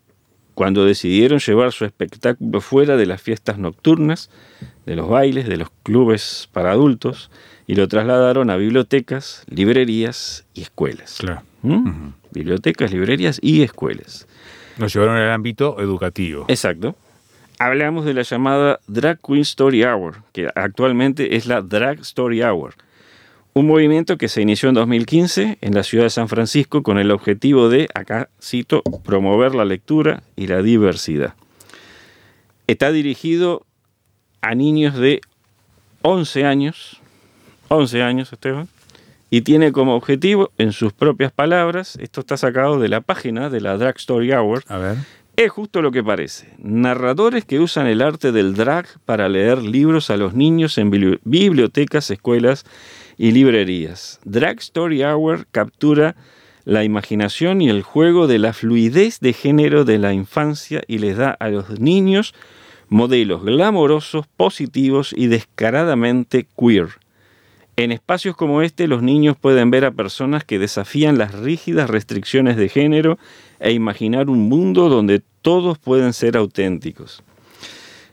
cuando 0.54 0.86
decidieron 0.86 1.40
llevar 1.40 1.74
su 1.74 1.84
espectáculo 1.84 2.62
fuera 2.62 2.96
de 2.96 3.06
las 3.06 3.22
fiestas 3.22 3.58
nocturnas, 3.58 4.30
de 4.86 4.96
los 4.96 5.10
bailes, 5.10 5.50
de 5.50 5.58
los 5.58 5.70
clubes 5.84 6.48
para 6.54 6.72
adultos, 6.72 7.30
y 7.68 7.76
lo 7.76 7.90
trasladaron 7.90 8.50
a 8.52 8.56
bibliotecas, 8.56 9.44
librerías 9.50 10.46
y 10.54 10.62
escuelas. 10.62 11.18
Claro. 11.20 11.44
¿Mm? 11.64 12.12
Bibliotecas, 12.32 12.94
librerías 12.94 13.38
y 13.42 13.64
escuelas. 13.64 14.30
Lo 14.78 14.88
llevaron 14.88 15.18
al 15.18 15.30
ámbito 15.30 15.82
educativo. 15.82 16.46
Exacto. 16.48 16.96
Hablamos 17.62 18.06
de 18.06 18.14
la 18.14 18.22
llamada 18.22 18.80
Drag 18.88 19.20
Queen 19.20 19.42
Story 19.42 19.84
Hour, 19.84 20.24
que 20.32 20.48
actualmente 20.56 21.36
es 21.36 21.46
la 21.46 21.62
Drag 21.62 22.00
Story 22.00 22.42
Hour. 22.42 22.74
Un 23.54 23.68
movimiento 23.68 24.18
que 24.18 24.30
se 24.30 24.42
inició 24.42 24.70
en 24.70 24.76
2015 24.76 25.58
en 25.60 25.76
la 25.76 25.84
ciudad 25.84 26.06
de 26.06 26.10
San 26.10 26.30
Francisco 26.30 26.84
con 26.84 26.98
el 26.98 27.12
objetivo 27.12 27.68
de, 27.68 27.90
acá 27.94 28.30
cito, 28.42 28.82
promover 29.04 29.56
la 29.56 29.66
lectura 29.66 30.24
y 30.38 30.48
la 30.48 30.62
diversidad. 30.62 31.34
Está 32.68 32.94
dirigido 32.94 33.66
a 34.40 34.56
niños 34.56 34.96
de 34.96 35.20
11 36.04 36.46
años, 36.46 37.02
11 37.68 38.04
años 38.04 38.32
Esteban, 38.32 38.70
y 39.30 39.42
tiene 39.42 39.74
como 39.74 39.96
objetivo, 39.96 40.50
en 40.58 40.72
sus 40.72 40.94
propias 40.94 41.34
palabras, 41.34 41.98
esto 41.98 42.22
está 42.22 42.38
sacado 42.38 42.80
de 42.80 42.88
la 42.88 43.02
página 43.02 43.50
de 43.50 43.60
la 43.60 43.76
Drag 43.76 43.98
Story 43.98 44.32
Hour, 44.32 44.64
A 44.70 44.78
ver. 44.78 44.98
Es 45.46 45.52
justo 45.52 45.82
lo 45.82 45.92
que 45.92 46.04
parece. 46.04 46.50
Narradores 46.58 47.46
que 47.46 47.60
usan 47.60 47.88
el 47.88 48.02
arte 48.02 48.32
del 48.34 48.56
drag 48.56 48.88
para 49.06 49.30
leer 49.30 49.60
libros 49.64 50.10
a 50.10 50.18
los 50.18 50.34
niños 50.34 50.78
en 50.78 50.92
bibli- 50.92 51.20
bibliotecas, 51.24 52.12
escuelas 52.12 52.66
y 53.18 53.32
librerías. 53.32 54.20
Drag 54.26 54.60
Story 54.60 55.04
Hour 55.04 55.48
captura 55.52 56.16
la 56.66 56.84
imaginación 56.84 57.62
y 57.62 57.70
el 57.70 57.84
juego 57.84 58.28
de 58.28 58.38
la 58.38 58.52
fluidez 58.52 59.22
de 59.22 59.32
género 59.32 59.86
de 59.86 59.98
la 59.98 60.14
infancia 60.14 60.82
y 60.88 60.98
les 60.98 61.16
da 61.16 61.32
a 61.32 61.48
los 61.48 61.80
niños 61.80 62.34
modelos 62.90 63.44
glamorosos, 63.44 64.26
positivos 64.36 65.14
y 65.16 65.28
descaradamente 65.28 66.48
queer. 66.58 66.90
En 67.80 67.94
espacios 67.94 68.36
como 68.36 68.62
este 68.62 68.90
los 68.90 69.02
niños 69.02 69.38
pueden 69.38 69.72
ver 69.72 69.86
a 69.86 69.92
personas 69.92 70.44
que 70.44 70.60
desafían 70.60 71.18
las 71.18 71.34
rígidas 71.34 71.90
restricciones 71.90 72.58
de 72.58 72.68
género 72.68 73.18
e 73.62 73.72
imaginar 73.72 74.30
un 74.30 74.50
mundo 74.50 74.90
donde 74.90 75.22
todos 75.42 75.78
pueden 75.78 76.12
ser 76.12 76.36
auténticos. 76.36 77.24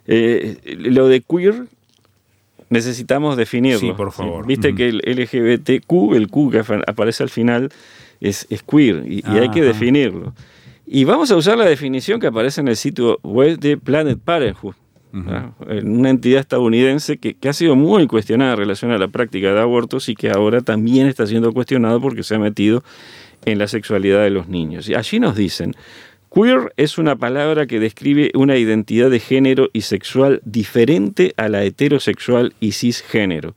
Eh, 0.06 0.76
lo 0.78 1.08
de 1.08 1.20
queer 1.20 1.64
necesitamos 2.70 3.36
definirlo. 3.36 3.80
Sí, 3.80 3.92
por 3.92 4.12
favor. 4.12 4.46
Viste 4.46 4.72
que 4.72 4.88
el 4.88 4.98
LGBTQ, 5.04 6.14
el 6.14 6.28
Q 6.28 6.50
que 6.52 6.62
aparece 6.86 7.24
al 7.24 7.30
final, 7.30 7.70
es, 8.20 8.46
queer 8.70 9.04
y, 9.10 9.24
hay 9.26 9.50
que 9.50 9.62
definirlo. 9.62 10.32
Y 10.86 11.02
vamos 11.02 11.32
a 11.32 11.36
usar 11.36 11.58
la 11.58 11.66
definición 11.66 12.20
que 12.20 12.28
aparece 12.28 12.60
en 12.60 12.68
el 12.68 12.76
sitio 12.76 13.18
web 13.24 13.58
de 13.58 13.76
Planet 13.76 14.20
Parenthood, 14.24 14.76
una 15.12 16.10
entidad 16.10 16.40
estadounidense 16.40 17.16
que, 17.16 17.34
que, 17.34 17.48
ha 17.48 17.52
sido 17.52 17.74
muy 17.74 18.06
cuestionada 18.06 18.52
en 18.52 18.58
relación 18.58 18.90
a 18.90 18.98
la 18.98 19.08
práctica 19.08 19.52
de 19.52 19.60
abortos 19.60 20.08
y 20.08 20.14
que 20.14 20.30
ahora 20.30 20.60
también 20.60 21.06
está 21.06 21.26
siendo 21.26 21.52
cuestionado 21.52 22.00
porque 22.00 22.22
se 22.22 22.34
ha 22.34 22.38
metido 22.38 22.84
en 23.44 23.58
la 23.58 23.66
sexualidad 23.68 24.22
de 24.22 24.30
los 24.30 24.48
niños. 24.48 24.88
Y 24.88 24.94
allí 24.94 25.18
nos 25.20 25.36
dicen, 25.36 25.74
Queer 26.34 26.74
es 26.76 26.98
una 26.98 27.16
palabra 27.16 27.66
que 27.66 27.80
describe 27.80 28.30
una 28.34 28.56
identidad 28.56 29.08
de 29.08 29.20
género 29.20 29.70
y 29.72 29.82
sexual 29.82 30.42
diferente 30.44 31.32
a 31.38 31.48
la 31.48 31.64
heterosexual 31.64 32.54
y 32.60 32.72
cisgénero. 32.72 33.54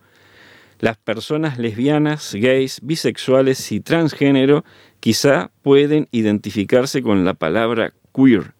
Las 0.79 0.95
personas 0.95 1.57
lesbianas, 1.57 2.33
gays, 2.33 2.79
bisexuales 2.81 3.71
y 3.73 3.81
transgénero 3.81 4.63
quizá 5.01 5.51
pueden 5.61 6.07
identificarse 6.11 7.01
con 7.01 7.25
la 7.25 7.33
palabra 7.33 7.91
queer. 8.13 8.53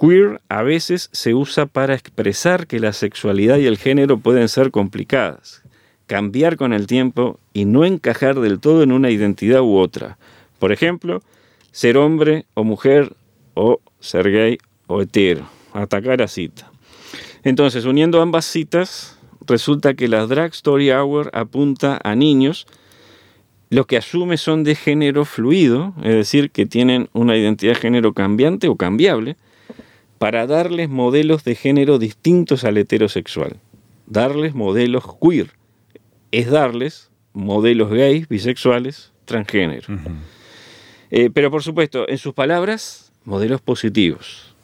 Queer 0.00 0.40
a 0.48 0.62
veces 0.62 1.10
se 1.12 1.34
usa 1.34 1.66
para 1.66 1.94
expresar 1.94 2.66
que 2.66 2.80
la 2.80 2.94
sexualidad 2.94 3.58
y 3.58 3.66
el 3.66 3.76
género 3.76 4.18
pueden 4.18 4.48
ser 4.48 4.70
complicadas, 4.70 5.62
cambiar 6.06 6.56
con 6.56 6.72
el 6.72 6.86
tiempo 6.86 7.38
y 7.52 7.66
no 7.66 7.84
encajar 7.84 8.40
del 8.40 8.60
todo 8.60 8.82
en 8.82 8.92
una 8.92 9.10
identidad 9.10 9.60
u 9.60 9.76
otra. 9.76 10.16
Por 10.58 10.72
ejemplo, 10.72 11.22
ser 11.70 11.98
hombre 11.98 12.46
o 12.54 12.64
mujer 12.64 13.14
o 13.52 13.80
ser 14.00 14.30
gay 14.30 14.58
o 14.86 15.02
hetero. 15.02 15.46
Atacar 15.74 16.22
a 16.22 16.28
cita. 16.28 16.70
Entonces, 17.44 17.84
uniendo 17.84 18.22
ambas 18.22 18.46
citas, 18.46 19.18
resulta 19.46 19.92
que 19.92 20.08
la 20.08 20.26
Drag 20.26 20.52
Story 20.52 20.90
Hour 20.90 21.30
apunta 21.34 22.00
a 22.02 22.14
niños, 22.14 22.66
los 23.68 23.86
que 23.86 23.98
asume 23.98 24.38
son 24.38 24.64
de 24.64 24.74
género 24.76 25.26
fluido, 25.26 25.92
es 25.98 26.14
decir, 26.14 26.50
que 26.50 26.64
tienen 26.64 27.10
una 27.12 27.36
identidad 27.36 27.74
de 27.74 27.80
género 27.80 28.14
cambiante 28.14 28.66
o 28.66 28.76
cambiable, 28.76 29.36
para 30.20 30.46
darles 30.46 30.90
modelos 30.90 31.44
de 31.44 31.54
género 31.54 31.98
distintos 31.98 32.64
al 32.64 32.76
heterosexual. 32.76 33.56
Darles 34.06 34.54
modelos 34.54 35.04
queer. 35.18 35.52
Es 36.30 36.50
darles 36.50 37.10
modelos 37.32 37.88
gays, 37.88 38.28
bisexuales, 38.28 39.12
transgénero. 39.24 39.86
Eh, 41.10 41.30
pero 41.32 41.50
por 41.50 41.62
supuesto, 41.62 42.06
en 42.06 42.18
sus 42.18 42.34
palabras, 42.34 43.12
modelos 43.24 43.62
positivos, 43.62 44.54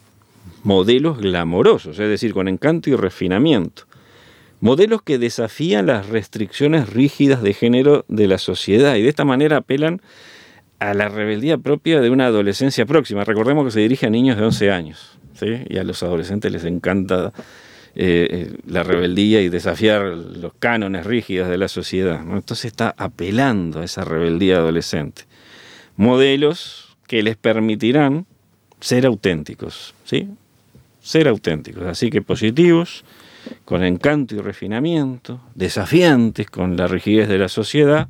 modelos 0.62 1.16
glamorosos, 1.16 1.98
es 1.98 2.08
decir, 2.10 2.34
con 2.34 2.48
encanto 2.48 2.90
y 2.90 2.94
refinamiento, 2.94 3.84
modelos 4.60 5.00
que 5.00 5.16
desafían 5.16 5.86
las 5.86 6.10
restricciones 6.10 6.90
rígidas 6.90 7.42
de 7.42 7.54
género 7.54 8.04
de 8.08 8.28
la 8.28 8.36
sociedad 8.36 8.94
y 8.96 9.02
de 9.02 9.08
esta 9.08 9.24
manera 9.24 9.56
apelan 9.56 10.02
a 10.02 10.35
la 10.80 11.08
rebeldía 11.08 11.58
propia 11.58 12.00
de 12.00 12.10
una 12.10 12.26
adolescencia 12.26 12.86
próxima. 12.86 13.24
Recordemos 13.24 13.64
que 13.64 13.70
se 13.70 13.80
dirige 13.80 14.06
a 14.06 14.10
niños 14.10 14.36
de 14.36 14.44
11 14.44 14.70
años 14.70 15.18
y 15.68 15.76
a 15.76 15.84
los 15.84 16.02
adolescentes 16.02 16.50
les 16.50 16.64
encanta 16.64 17.32
eh, 17.94 18.28
eh, 18.30 18.56
la 18.66 18.82
rebeldía 18.82 19.42
y 19.42 19.48
desafiar 19.48 20.02
los 20.02 20.52
cánones 20.58 21.04
rígidos 21.06 21.48
de 21.48 21.58
la 21.58 21.68
sociedad. 21.68 22.20
Entonces 22.20 22.66
está 22.66 22.94
apelando 22.96 23.80
a 23.80 23.84
esa 23.84 24.04
rebeldía 24.04 24.56
adolescente 24.56 25.24
modelos 25.96 26.96
que 27.06 27.22
les 27.22 27.36
permitirán 27.36 28.26
ser 28.80 29.06
auténticos, 29.06 29.94
¿sí? 30.04 30.28
Ser 31.00 31.28
auténticos, 31.28 31.84
así 31.84 32.10
que 32.10 32.20
positivos, 32.20 33.04
con 33.64 33.84
encanto 33.84 34.34
y 34.34 34.40
refinamiento, 34.40 35.40
desafiantes 35.54 36.50
con 36.50 36.76
la 36.76 36.88
rigidez 36.88 37.28
de 37.28 37.38
la 37.38 37.48
sociedad 37.48 38.08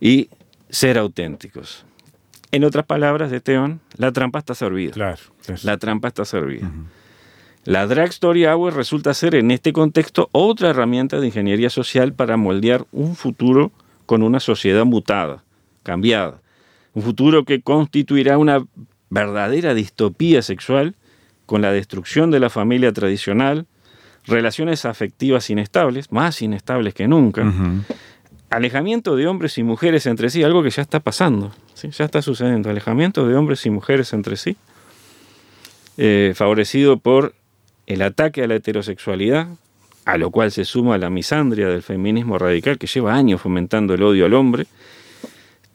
y 0.00 0.28
ser 0.68 0.98
auténticos. 0.98 1.84
En 2.52 2.64
otras 2.64 2.86
palabras 2.86 3.30
de 3.30 3.40
Teón, 3.40 3.80
la 3.96 4.12
trampa 4.12 4.38
está 4.38 4.54
servida. 4.54 4.92
Claro, 4.92 5.20
La 5.62 5.76
trampa 5.76 6.08
está 6.08 6.24
servida. 6.24 6.70
La 7.64 7.86
Drag 7.88 8.10
Story 8.10 8.46
Hour 8.46 8.74
resulta 8.74 9.12
ser 9.12 9.34
en 9.34 9.50
este 9.50 9.72
contexto 9.72 10.28
otra 10.30 10.70
herramienta 10.70 11.18
de 11.18 11.26
ingeniería 11.26 11.68
social 11.68 12.12
para 12.12 12.36
moldear 12.36 12.86
un 12.92 13.16
futuro 13.16 13.72
con 14.06 14.22
una 14.22 14.38
sociedad 14.38 14.84
mutada, 14.84 15.42
cambiada, 15.82 16.40
un 16.94 17.02
futuro 17.02 17.44
que 17.44 17.60
constituirá 17.62 18.38
una 18.38 18.64
verdadera 19.10 19.74
distopía 19.74 20.42
sexual 20.42 20.94
con 21.44 21.60
la 21.60 21.72
destrucción 21.72 22.30
de 22.30 22.38
la 22.38 22.50
familia 22.50 22.92
tradicional, 22.92 23.66
relaciones 24.26 24.84
afectivas 24.84 25.50
inestables, 25.50 26.12
más 26.12 26.42
inestables 26.42 26.94
que 26.94 27.08
nunca, 27.08 27.52
alejamiento 28.50 29.16
de 29.16 29.26
hombres 29.26 29.58
y 29.58 29.62
mujeres 29.62 30.06
entre 30.06 30.30
sí, 30.30 30.42
algo 30.42 30.62
que 30.62 30.70
ya 30.70 30.82
está 30.82 31.00
pasando, 31.00 31.52
ya 31.82 32.04
está 32.04 32.22
sucediendo, 32.22 32.70
alejamiento 32.70 33.26
de 33.26 33.34
hombres 33.34 33.64
y 33.66 33.70
mujeres 33.70 34.12
entre 34.12 34.36
sí, 34.36 34.56
eh, 35.96 36.32
favorecido 36.34 36.98
por 36.98 37.34
el 37.86 38.02
ataque 38.02 38.42
a 38.42 38.46
la 38.46 38.56
heterosexualidad, 38.56 39.48
a 40.04 40.18
lo 40.18 40.30
cual 40.30 40.52
se 40.52 40.64
suma 40.64 40.98
la 40.98 41.10
misandria 41.10 41.68
del 41.68 41.82
feminismo 41.82 42.38
radical 42.38 42.78
que 42.78 42.86
lleva 42.86 43.14
años 43.14 43.40
fomentando 43.40 43.94
el 43.94 44.02
odio 44.02 44.26
al 44.26 44.34
hombre, 44.34 44.66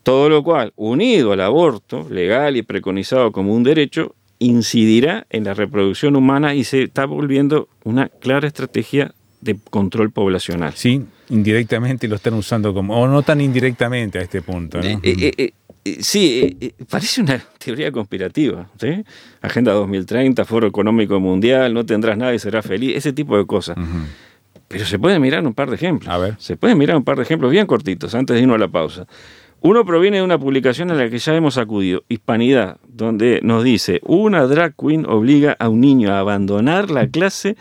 todo 0.03 0.29
lo 0.29 0.43
cual, 0.43 0.73
unido 0.75 1.31
al 1.31 1.41
aborto 1.41 2.07
legal 2.09 2.57
y 2.57 2.63
preconizado 2.63 3.31
como 3.31 3.53
un 3.53 3.63
derecho, 3.63 4.15
incidirá 4.39 5.27
en 5.29 5.43
la 5.43 5.53
reproducción 5.53 6.15
humana 6.15 6.55
y 6.55 6.63
se 6.63 6.83
está 6.83 7.05
volviendo 7.05 7.67
una 7.83 8.09
clara 8.09 8.47
estrategia 8.47 9.13
de 9.41 9.57
control 9.69 10.11
poblacional. 10.11 10.73
Sí, 10.75 11.03
indirectamente 11.29 12.07
lo 12.07 12.15
están 12.15 12.35
usando 12.35 12.73
como, 12.73 12.99
o 12.99 13.07
no 13.07 13.23
tan 13.23 13.41
indirectamente 13.41 14.19
a 14.19 14.21
este 14.21 14.41
punto. 14.41 14.79
¿no? 14.79 14.85
Eh, 14.85 14.99
eh, 15.03 15.53
eh, 15.83 15.97
sí, 16.01 16.73
parece 16.89 17.21
una 17.21 17.41
teoría 17.57 17.91
conspirativa. 17.91 18.69
Agenda 19.41 19.73
2030, 19.73 20.45
Foro 20.45 20.67
Económico 20.67 21.19
Mundial, 21.19 21.73
no 21.73 21.85
tendrás 21.85 22.17
nada 22.17 22.33
y 22.33 22.39
serás 22.39 22.65
feliz, 22.65 22.95
ese 22.95 23.13
tipo 23.13 23.37
de 23.37 23.45
cosas. 23.45 23.77
Pero 24.67 24.85
se 24.85 24.99
puede 24.99 25.19
mirar 25.19 25.45
un 25.45 25.53
par 25.53 25.69
de 25.69 25.75
ejemplos. 25.75 26.13
A 26.13 26.17
ver. 26.17 26.35
Se 26.37 26.55
pueden 26.55 26.77
mirar 26.77 26.95
un 26.95 27.03
par 27.03 27.17
de 27.17 27.23
ejemplos 27.23 27.51
bien 27.51 27.65
cortitos 27.65 28.15
antes 28.15 28.35
de 28.35 28.41
irnos 28.41 28.55
a 28.55 28.59
la 28.59 28.69
pausa. 28.69 29.05
Uno 29.63 29.85
proviene 29.85 30.17
de 30.17 30.23
una 30.23 30.39
publicación 30.39 30.89
a 30.89 30.95
la 30.95 31.07
que 31.09 31.19
ya 31.19 31.35
hemos 31.35 31.59
acudido, 31.59 32.03
Hispanidad, 32.09 32.77
donde 32.87 33.41
nos 33.43 33.63
dice, 33.63 33.99
una 34.03 34.47
drag 34.47 34.73
queen 34.75 35.05
obliga 35.05 35.55
a 35.59 35.69
un 35.69 35.81
niño 35.81 36.11
a 36.11 36.19
abandonar 36.19 36.89
la 36.89 37.07
clase 37.07 37.57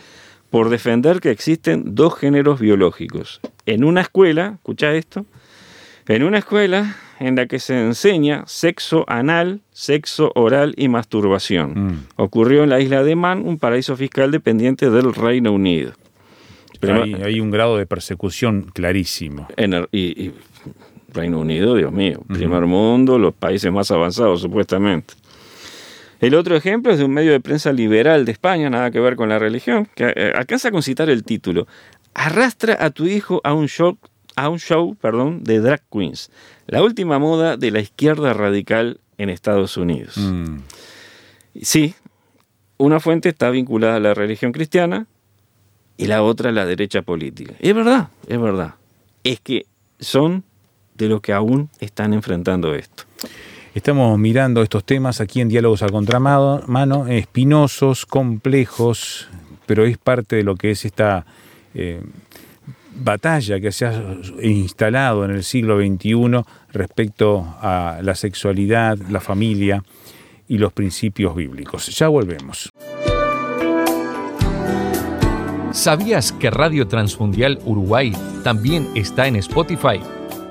por 0.50 0.68
defender 0.68 1.20
que 1.20 1.30
existen 1.30 1.94
dos 1.94 2.18
géneros 2.18 2.60
biológicos. 2.60 3.40
En 3.66 3.84
una 3.84 4.02
escuela, 4.02 4.54
escucha 4.56 4.92
esto, 4.94 5.24
en 6.08 6.24
una 6.24 6.38
escuela 6.38 6.96
en 7.20 7.36
la 7.36 7.46
que 7.46 7.58
se 7.58 7.78
enseña 7.80 8.44
sexo 8.46 9.04
anal, 9.06 9.60
sexo 9.70 10.32
oral 10.34 10.74
y 10.76 10.88
masturbación. 10.88 11.72
Mm. 11.74 12.06
Ocurrió 12.16 12.64
en 12.64 12.70
la 12.70 12.80
isla 12.80 13.04
de 13.04 13.14
Man, 13.14 13.46
un 13.46 13.58
paraíso 13.58 13.96
fiscal 13.96 14.30
dependiente 14.30 14.90
del 14.90 15.14
Reino 15.14 15.52
Unido. 15.52 15.92
Pero 16.80 17.02
hay, 17.02 17.40
un 17.40 17.50
grado 17.50 17.76
de 17.76 17.84
persecución 17.84 18.62
clarísimo. 18.72 19.46
y 19.92 20.32
Reino 21.12 21.40
Unido, 21.40 21.74
Dios 21.74 21.92
mío, 21.92 22.20
primer 22.28 22.66
mundo, 22.66 23.18
los 23.18 23.34
países 23.34 23.70
más 23.72 23.90
avanzados 23.90 24.40
supuestamente. 24.40 25.14
El 26.20 26.34
otro 26.34 26.54
ejemplo 26.54 26.92
es 26.92 26.98
de 26.98 27.04
un 27.04 27.12
medio 27.12 27.32
de 27.32 27.40
prensa 27.40 27.72
liberal 27.72 28.24
de 28.24 28.32
España, 28.32 28.68
nada 28.68 28.90
que 28.90 29.00
ver 29.00 29.16
con 29.16 29.28
la 29.30 29.38
religión, 29.38 29.88
que 29.94 30.12
eh, 30.14 30.32
alcanza 30.36 30.68
a 30.68 30.70
concitar 30.70 31.08
el 31.08 31.24
título. 31.24 31.66
Arrastra 32.12 32.76
a 32.78 32.90
tu 32.90 33.06
hijo 33.06 33.40
a 33.42 33.54
un 33.54 33.68
show, 33.68 33.96
a 34.36 34.48
un 34.48 34.58
show 34.58 34.94
perdón, 34.96 35.42
de 35.44 35.60
drag 35.60 35.82
queens, 35.90 36.30
la 36.66 36.82
última 36.82 37.18
moda 37.18 37.56
de 37.56 37.70
la 37.70 37.80
izquierda 37.80 38.34
radical 38.34 39.00
en 39.16 39.30
Estados 39.30 39.76
Unidos. 39.76 40.18
Mm. 40.18 40.58
Sí, 41.62 41.94
una 42.76 43.00
fuente 43.00 43.28
está 43.30 43.50
vinculada 43.50 43.96
a 43.96 44.00
la 44.00 44.14
religión 44.14 44.52
cristiana 44.52 45.06
y 45.96 46.06
la 46.06 46.22
otra 46.22 46.50
a 46.50 46.52
la 46.52 46.66
derecha 46.66 47.02
política. 47.02 47.54
Es 47.60 47.74
verdad, 47.74 48.08
es 48.26 48.40
verdad. 48.40 48.74
Es 49.24 49.40
que 49.40 49.66
son 49.98 50.44
de 50.94 51.08
los 51.08 51.20
que 51.20 51.32
aún 51.32 51.70
están 51.78 52.12
enfrentando 52.12 52.74
esto. 52.74 53.04
Estamos 53.72 54.18
mirando 54.18 54.62
estos 54.62 54.82
temas 54.82 55.20
aquí 55.20 55.40
en 55.40 55.48
Diálogos 55.48 55.84
a 55.84 55.88
Contramano, 55.88 57.06
espinosos, 57.06 58.04
complejos, 58.04 59.28
pero 59.64 59.84
es 59.84 59.96
parte 59.96 60.34
de 60.34 60.42
lo 60.42 60.56
que 60.56 60.72
es 60.72 60.84
esta 60.84 61.24
eh, 61.74 62.02
batalla 62.96 63.60
que 63.60 63.70
se 63.70 63.86
ha 63.86 63.94
instalado 64.42 65.24
en 65.24 65.30
el 65.30 65.44
siglo 65.44 65.78
XXI 65.78 66.42
respecto 66.72 67.46
a 67.60 68.00
la 68.02 68.16
sexualidad, 68.16 68.98
la 69.08 69.20
familia 69.20 69.84
y 70.48 70.58
los 70.58 70.72
principios 70.72 71.36
bíblicos. 71.36 71.96
Ya 71.96 72.08
volvemos. 72.08 72.72
¿Sabías 75.70 76.32
que 76.32 76.50
Radio 76.50 76.88
Transmundial 76.88 77.60
Uruguay 77.64 78.12
también 78.42 78.88
está 78.96 79.28
en 79.28 79.36
Spotify? 79.36 80.00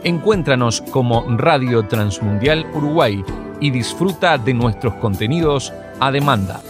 Encuéntranos 0.03 0.81
como 0.91 1.25
Radio 1.37 1.83
Transmundial 1.83 2.65
Uruguay 2.73 3.21
y 3.59 3.69
disfruta 3.71 4.37
de 4.37 4.53
nuestros 4.53 4.93
contenidos 4.95 5.73
a 5.99 6.09
demanda. 6.11 6.61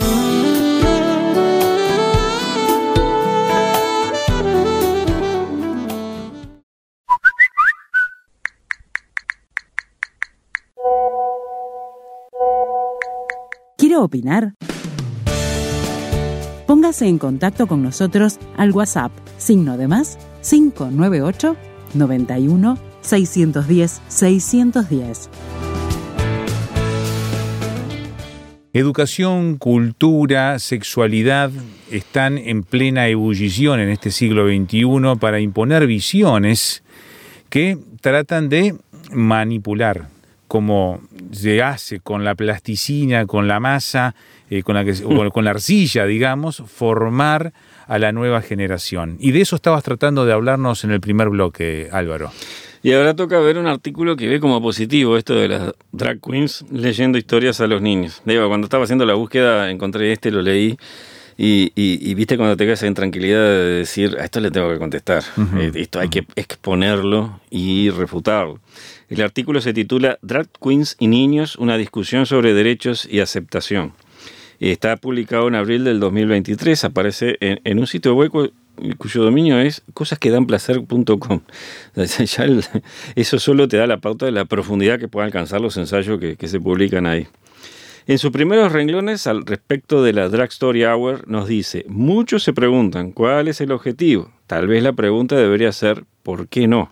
¿Quiere 13.77 13.95
opinar? 13.98 14.55
Póngase 16.65 17.07
en 17.07 17.19
contacto 17.19 17.67
con 17.67 17.83
nosotros 17.83 18.39
al 18.57 18.71
WhatsApp, 18.71 19.12
signo 19.38 19.77
de 19.77 19.88
más 19.88 20.17
598 20.41 21.55
91 21.93 22.88
610 23.01 24.01
610. 24.08 25.29
Educación, 28.72 29.58
cultura, 29.58 30.60
sexualidad 30.60 31.50
están 31.89 32.38
en 32.38 32.62
plena 32.62 33.08
ebullición 33.08 33.79
en 33.79 33.89
este 33.89 34.12
siglo 34.12 34.48
XXI 34.48 35.18
para 35.20 35.39
imponer 35.39 35.88
visiones 35.88 36.84
que 37.50 37.79
tratan 38.01 38.48
de 38.48 38.75
manipular, 39.12 40.08
como 40.48 41.01
se 41.32 41.63
hace 41.63 42.00
con 42.00 42.24
la 42.24 42.36
plasticina, 42.36 43.25
con 43.25 43.48
la 43.48 43.60
masa, 43.60 44.13
eh, 44.51 44.62
con, 44.62 44.75
la 44.75 44.86
con 45.32 45.46
la 45.46 45.51
arcilla, 45.51 46.06
digamos, 46.06 46.63
formar 46.68 47.53
a 47.88 47.98
la 47.98 48.12
nueva 48.12 48.44
generación. 48.44 49.18
Y 49.20 49.32
de 49.32 49.41
eso 49.41 49.56
estabas 49.56 49.84
tratando 49.84 50.25
de 50.25 50.34
hablarnos 50.34 50.84
en 50.84 50.91
el 50.91 51.01
primer 51.01 51.29
bloque, 51.29 51.89
Álvaro. 51.91 52.32
Y 52.81 52.93
ahora 52.93 53.13
toca 53.15 53.39
ver 53.39 53.57
un 53.57 53.67
artículo 53.67 54.15
que 54.15 54.27
ve 54.27 54.39
como 54.39 54.62
positivo 54.62 55.17
esto 55.17 55.36
de 55.36 55.50
las 55.50 55.74
drag 55.91 56.19
queens 56.21 56.63
leyendo 56.71 57.17
historias 57.17 57.59
a 57.59 57.67
los 57.67 57.81
niños. 57.81 58.21
Digo, 58.25 58.48
cuando 58.48 58.65
estaba 58.65 58.86
haciendo 58.86 59.05
la 59.05 59.15
búsqueda 59.15 59.69
encontré 59.69 60.12
este, 60.13 60.31
lo 60.31 60.41
leí. 60.41 60.77
Y, 61.41 61.71
y- 61.74 62.00
y 62.09 62.15
viste 62.15 62.36
cuando 62.36 62.57
te 62.57 62.65
quedas 62.65 62.83
en 62.83 62.93
tranquilidad 62.93 63.39
de 63.39 63.63
decir, 63.79 64.17
a 64.19 64.25
esto 64.25 64.41
le 64.41 64.51
tengo 64.51 64.69
que 64.71 64.77
contestar, 64.77 65.24
Eh, 65.57 65.71
esto 65.75 66.00
hay 66.01 66.09
que 66.09 66.25
exponerlo 66.36 67.39
y 67.50 67.89
refutarlo. 67.91 68.59
El 69.09 69.21
artículo 69.21 69.62
se 69.62 69.74
titula 69.74 70.19
Drag 70.21 70.48
Queens 70.62 70.98
y 71.00 71.07
Niños, 71.07 71.55
una 71.55 71.77
discusión 71.77 72.25
sobre 72.25 72.53
derechos 72.53 73.07
y 73.09 73.21
aceptación. 73.21 73.93
Está 74.59 74.98
publicado 74.98 75.48
en 75.48 75.55
abril 75.55 75.86
del 75.86 76.01
2023, 76.01 76.83
aparece 76.83 77.38
en, 77.39 77.62
en 77.63 77.79
un 77.79 77.88
sitio 77.88 78.13
web 78.15 78.51
cuyo 78.98 79.24
dominio 79.24 79.59
es 79.59 79.83
cosasquedanplacer.com. 79.93 81.41
Eso 83.15 83.39
solo 83.39 83.67
te 83.67 83.77
da 83.77 83.88
la 83.88 83.98
pauta 83.98 84.25
de 84.25 84.31
la 84.31 84.45
profundidad 84.45 85.00
que 85.00 85.07
pueden 85.07 85.27
alcanzar 85.27 85.62
los 85.62 85.77
ensayos 85.77 86.19
que, 86.19 86.48
se 86.48 86.59
publican 86.59 87.05
ahí. 87.05 87.27
En 88.07 88.17
sus 88.17 88.31
primeros 88.31 88.71
renglones 88.71 89.27
al 89.27 89.45
respecto 89.45 90.01
de 90.03 90.13
la 90.13 90.29
Drag 90.29 90.50
Story 90.50 90.83
Hour 90.86 91.27
nos 91.27 91.48
dice, 91.48 91.86
muchos 91.88 92.43
se 92.43 92.53
preguntan 92.53 93.12
cuál 93.12 93.48
es 93.48 93.62
el 93.62 93.71
objetivo. 93.71 94.31
Tal 94.48 94.67
vez 94.67 94.81
la 94.81 94.93
pregunta 94.93 95.36
debería 95.36 95.71
ser, 95.71 96.05
¿por 96.24 96.48
qué 96.48 96.67
no? 96.67 96.91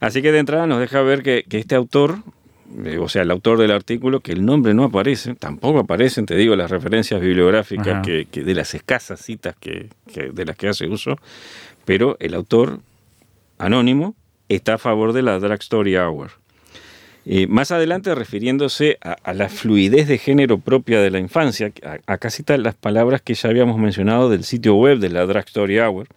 Así 0.00 0.22
que 0.22 0.32
de 0.32 0.38
entrada 0.38 0.66
nos 0.66 0.80
deja 0.80 1.02
ver 1.02 1.22
que 1.22 1.44
este 1.50 1.74
autor, 1.74 2.18
eh, 2.84 2.98
o 2.98 3.08
sea, 3.08 3.22
el 3.22 3.30
autor 3.30 3.58
del 3.58 3.70
artículo, 3.70 4.20
que 4.20 4.32
el 4.32 4.44
nombre 4.44 4.74
no 4.74 4.84
aparece, 4.84 5.34
tampoco 5.34 5.80
aparecen, 5.80 6.26
te 6.26 6.36
digo, 6.36 6.56
las 6.56 6.70
referencias 6.70 7.20
bibliográficas 7.20 7.86
que, 8.02 8.26
que 8.30 8.42
de 8.42 8.54
las 8.54 8.74
escasas 8.74 9.20
citas 9.20 9.54
que, 9.58 9.88
que- 10.12 10.30
de 10.30 10.44
las 10.44 10.56
que 10.56 10.68
hace 10.68 10.86
uso, 10.88 11.16
pero 11.84 12.16
el 12.20 12.34
autor 12.34 12.80
anónimo 13.58 14.14
está 14.48 14.74
a 14.74 14.78
favor 14.78 15.12
de 15.12 15.22
la 15.22 15.38
Drag 15.38 15.60
Story 15.60 15.96
Hour. 15.96 16.30
Eh, 17.24 17.46
más 17.46 17.70
adelante, 17.70 18.12
refiriéndose 18.16 18.98
a, 19.00 19.12
a 19.22 19.32
la 19.32 19.48
fluidez 19.48 20.08
de 20.08 20.18
género 20.18 20.58
propia 20.58 21.00
de 21.00 21.10
la 21.10 21.20
infancia, 21.20 21.70
a- 21.84 21.98
acá 22.12 22.30
cita 22.30 22.56
las 22.58 22.74
palabras 22.74 23.22
que 23.22 23.34
ya 23.34 23.48
habíamos 23.48 23.78
mencionado 23.78 24.28
del 24.28 24.42
sitio 24.44 24.74
web 24.74 24.98
de 24.98 25.08
la 25.08 25.24
Drag 25.26 25.46
Story 25.46 25.78
Hour, 25.78 26.08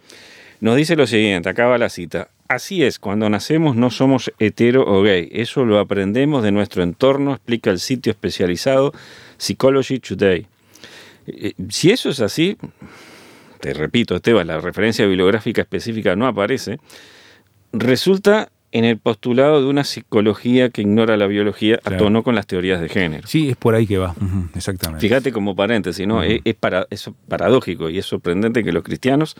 nos 0.62 0.76
dice 0.78 0.96
lo 0.96 1.06
siguiente, 1.06 1.48
acaba 1.50 1.78
la 1.78 1.90
cita. 1.90 2.30
Así 2.48 2.84
es, 2.84 3.00
cuando 3.00 3.30
nacemos 3.30 3.76
no 3.76 3.90
somos 3.90 4.32
hetero 4.38 4.86
o 4.86 5.02
gay, 5.02 5.30
eso 5.32 5.66
lo 5.66 5.80
aprendemos 5.80 6.44
de 6.44 6.52
nuestro 6.52 6.84
entorno, 6.84 7.34
explica 7.34 7.72
el 7.72 7.80
sitio 7.80 8.12
especializado 8.12 8.94
Psychology 9.38 10.00
Today. 10.00 10.46
Eh, 11.28 11.54
Si 11.70 11.90
eso 11.90 12.10
es 12.10 12.22
así, 12.22 12.56
te 13.62 13.74
repito, 13.74 14.16
Esteban, 14.16 14.46
la 14.46 14.60
referencia 14.60 15.06
bibliográfica 15.08 15.62
específica 15.62 16.16
no 16.16 16.28
aparece, 16.28 16.78
resulta 17.74 18.50
en 18.72 18.84
el 18.84 18.98
postulado 18.98 19.62
de 19.62 19.68
una 19.68 19.84
psicología 19.84 20.70
que 20.70 20.82
ignora 20.82 21.16
la 21.16 21.28
biología 21.28 21.80
a 21.86 21.98
tono 21.98 22.24
con 22.24 22.36
las 22.36 22.46
teorías 22.46 22.82
de 22.82 22.90
género. 22.90 23.26
Sí, 23.26 23.50
es 23.50 23.56
por 23.56 23.74
ahí 23.74 23.88
que 23.88 23.98
va. 23.98 24.14
Exactamente. 24.54 25.02
Fíjate 25.02 25.32
como 25.32 25.56
paréntesis, 25.56 26.06
¿no? 26.06 26.22
es, 26.22 26.42
es 26.44 26.56
para, 26.56 26.86
es 26.90 27.10
paradójico 27.28 27.90
y 27.90 27.98
es 27.98 28.06
sorprendente 28.06 28.66
que 28.66 28.74
los 28.74 28.84
cristianos, 28.84 29.36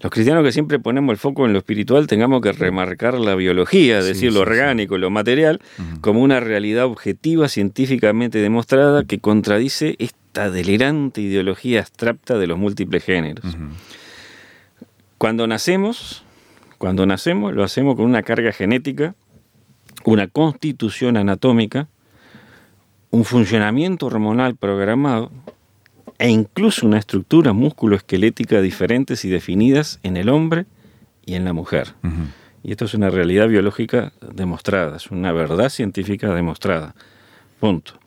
los 0.00 0.12
cristianos 0.12 0.44
que 0.44 0.52
siempre 0.52 0.78
ponemos 0.78 1.12
el 1.12 1.16
foco 1.18 1.46
en 1.46 1.52
lo 1.52 1.58
espiritual, 1.58 2.06
tengamos 2.06 2.42
que 2.42 2.52
remarcar 2.52 3.14
la 3.14 3.34
biología, 3.34 4.02
Sí, 4.02 4.08
decir 4.08 4.28
sí, 4.30 4.34
lo 4.34 4.44
sí. 4.44 4.50
orgánico, 4.50 4.98
lo 4.98 5.10
material, 5.10 5.60
como 6.00 6.20
una 6.22 6.38
realidad 6.40 6.84
objetiva, 6.84 7.48
científicamente 7.48 8.38
demostrada, 8.38 9.04
que 9.04 9.18
contradice 9.20 9.96
esta 9.98 10.50
delirante 10.50 11.22
ideología 11.22 11.80
abstracta 11.80 12.36
de 12.38 12.46
los 12.46 12.58
múltiples 12.58 13.02
géneros. 13.04 13.56
Cuando 15.18 15.46
nacemos, 15.46 16.24
cuando 16.78 17.06
nacemos, 17.06 17.54
lo 17.54 17.64
hacemos 17.64 17.96
con 17.96 18.04
una 18.04 18.22
carga 18.22 18.52
genética, 18.52 19.14
una 20.04 20.26
constitución 20.26 21.16
anatómica, 21.16 21.88
un 23.10 23.24
funcionamiento 23.24 24.06
hormonal 24.06 24.56
programado 24.56 25.30
e 26.18 26.28
incluso 26.28 26.86
una 26.86 26.98
estructura 26.98 27.52
musculoesquelética 27.52 28.60
diferentes 28.60 29.24
y 29.24 29.28
definidas 29.28 30.00
en 30.02 30.16
el 30.16 30.28
hombre 30.28 30.66
y 31.24 31.34
en 31.34 31.44
la 31.44 31.52
mujer. 31.52 31.94
Y 32.62 32.72
esto 32.72 32.86
es 32.86 32.94
una 32.94 33.10
realidad 33.10 33.48
biológica 33.48 34.12
demostrada, 34.32 34.96
es 34.96 35.10
una 35.10 35.32
verdad 35.32 35.68
científica 35.68 36.34
demostrada. 36.34 36.94
Punto. 37.60 37.98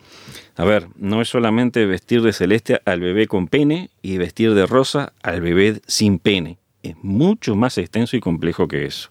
A 0.55 0.65
ver, 0.65 0.87
no 0.97 1.21
es 1.21 1.29
solamente 1.29 1.85
vestir 1.85 2.21
de 2.21 2.33
celeste 2.33 2.81
al 2.85 2.99
bebé 2.99 3.27
con 3.27 3.47
pene 3.47 3.89
y 4.01 4.17
vestir 4.17 4.53
de 4.53 4.65
rosa 4.65 5.13
al 5.23 5.41
bebé 5.41 5.81
sin 5.87 6.19
pene. 6.19 6.57
Es 6.83 6.95
mucho 7.01 7.55
más 7.55 7.77
extenso 7.77 8.17
y 8.17 8.19
complejo 8.19 8.67
que 8.67 8.85
eso. 8.85 9.09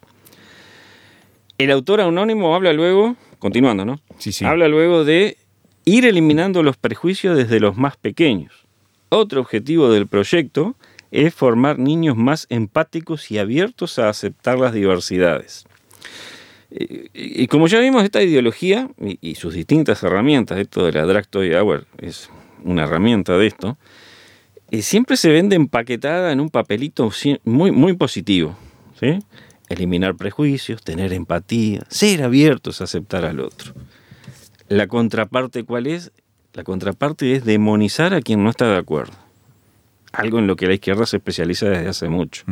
El 1.57 1.71
autor 1.71 2.03
anónimo 2.03 2.55
habla 2.55 2.73
luego, 2.73 3.17
continuando, 3.39 3.85
¿no? 3.85 4.01
Sí, 4.19 4.33
sí. 4.33 4.45
Habla 4.45 4.69
luego 4.69 5.05
de 5.05 5.39
ir 5.85 6.05
eliminando 6.05 6.63
los 6.63 6.77
prejuicios 6.77 7.37
desde 7.37 7.61
los 7.61 7.77
más 7.77 7.97
pequeños. 7.97 8.68
Otro 9.11 9.41
objetivo 9.41 9.91
del 9.91 10.07
proyecto 10.07 10.77
es 11.11 11.35
formar 11.35 11.79
niños 11.79 12.17
más 12.17 12.47
empáticos 12.51 13.31
y 13.31 13.39
abiertos 13.39 13.99
a 13.99 14.09
aceptar 14.09 14.59
las 14.59 14.73
diversidades. 14.75 15.65
Eh, 16.71 17.09
Y, 17.15 17.47
como 17.47 17.67
ya 17.67 17.81
vimos, 17.81 18.05
esta 18.05 18.23
ideología 18.23 18.91
y, 19.21 19.35
sus 19.37 19.55
distintas 19.55 20.03
herramientas, 20.03 20.59
esto 20.59 20.85
de 20.85 20.93
la 20.93 21.07
Drag 21.07 21.27
Toy 21.27 21.55
Hour 21.55 21.87
es 21.99 22.29
una 22.63 22.85
herramienta 22.85 23.39
de 23.39 23.47
esto, 23.47 23.79
eh, 24.71 24.83
siempre 24.83 25.17
se 25.17 25.31
vende 25.31 25.57
empaquetada 25.57 26.31
en 26.31 26.41
un 26.41 26.51
papelito 26.51 27.11
muy, 27.45 27.71
muy 27.71 27.95
positivo. 27.95 28.57
Eliminar 29.69 30.17
prejuicios, 30.17 30.83
tener 30.83 31.13
empatía, 31.13 31.87
ser 31.89 32.23
abiertos 32.23 32.81
a 32.81 32.85
aceptar 32.85 33.25
al 33.25 33.41
otro. 33.41 33.75
La 34.69 34.87
contraparte, 34.87 35.65
¿cuál 35.65 35.87
es? 35.87 36.13
La 36.59 36.65
contraparte 36.65 37.37
es 37.37 37.45
demonizar 37.45 38.13
a 38.15 38.21
quien 38.21 38.43
no 38.43 38.51
está 38.51 38.69
de 38.69 38.79
acuerdo. 38.79 39.13
Algo 40.11 40.41
en 40.41 40.49
lo 40.49 40.57
que 40.57 40.67
la 40.67 40.75
izquierda 40.75 41.07
se 41.07 41.19
especializa 41.19 41.69
desde 41.69 41.87
hace 41.87 42.09
mucho. 42.09 42.43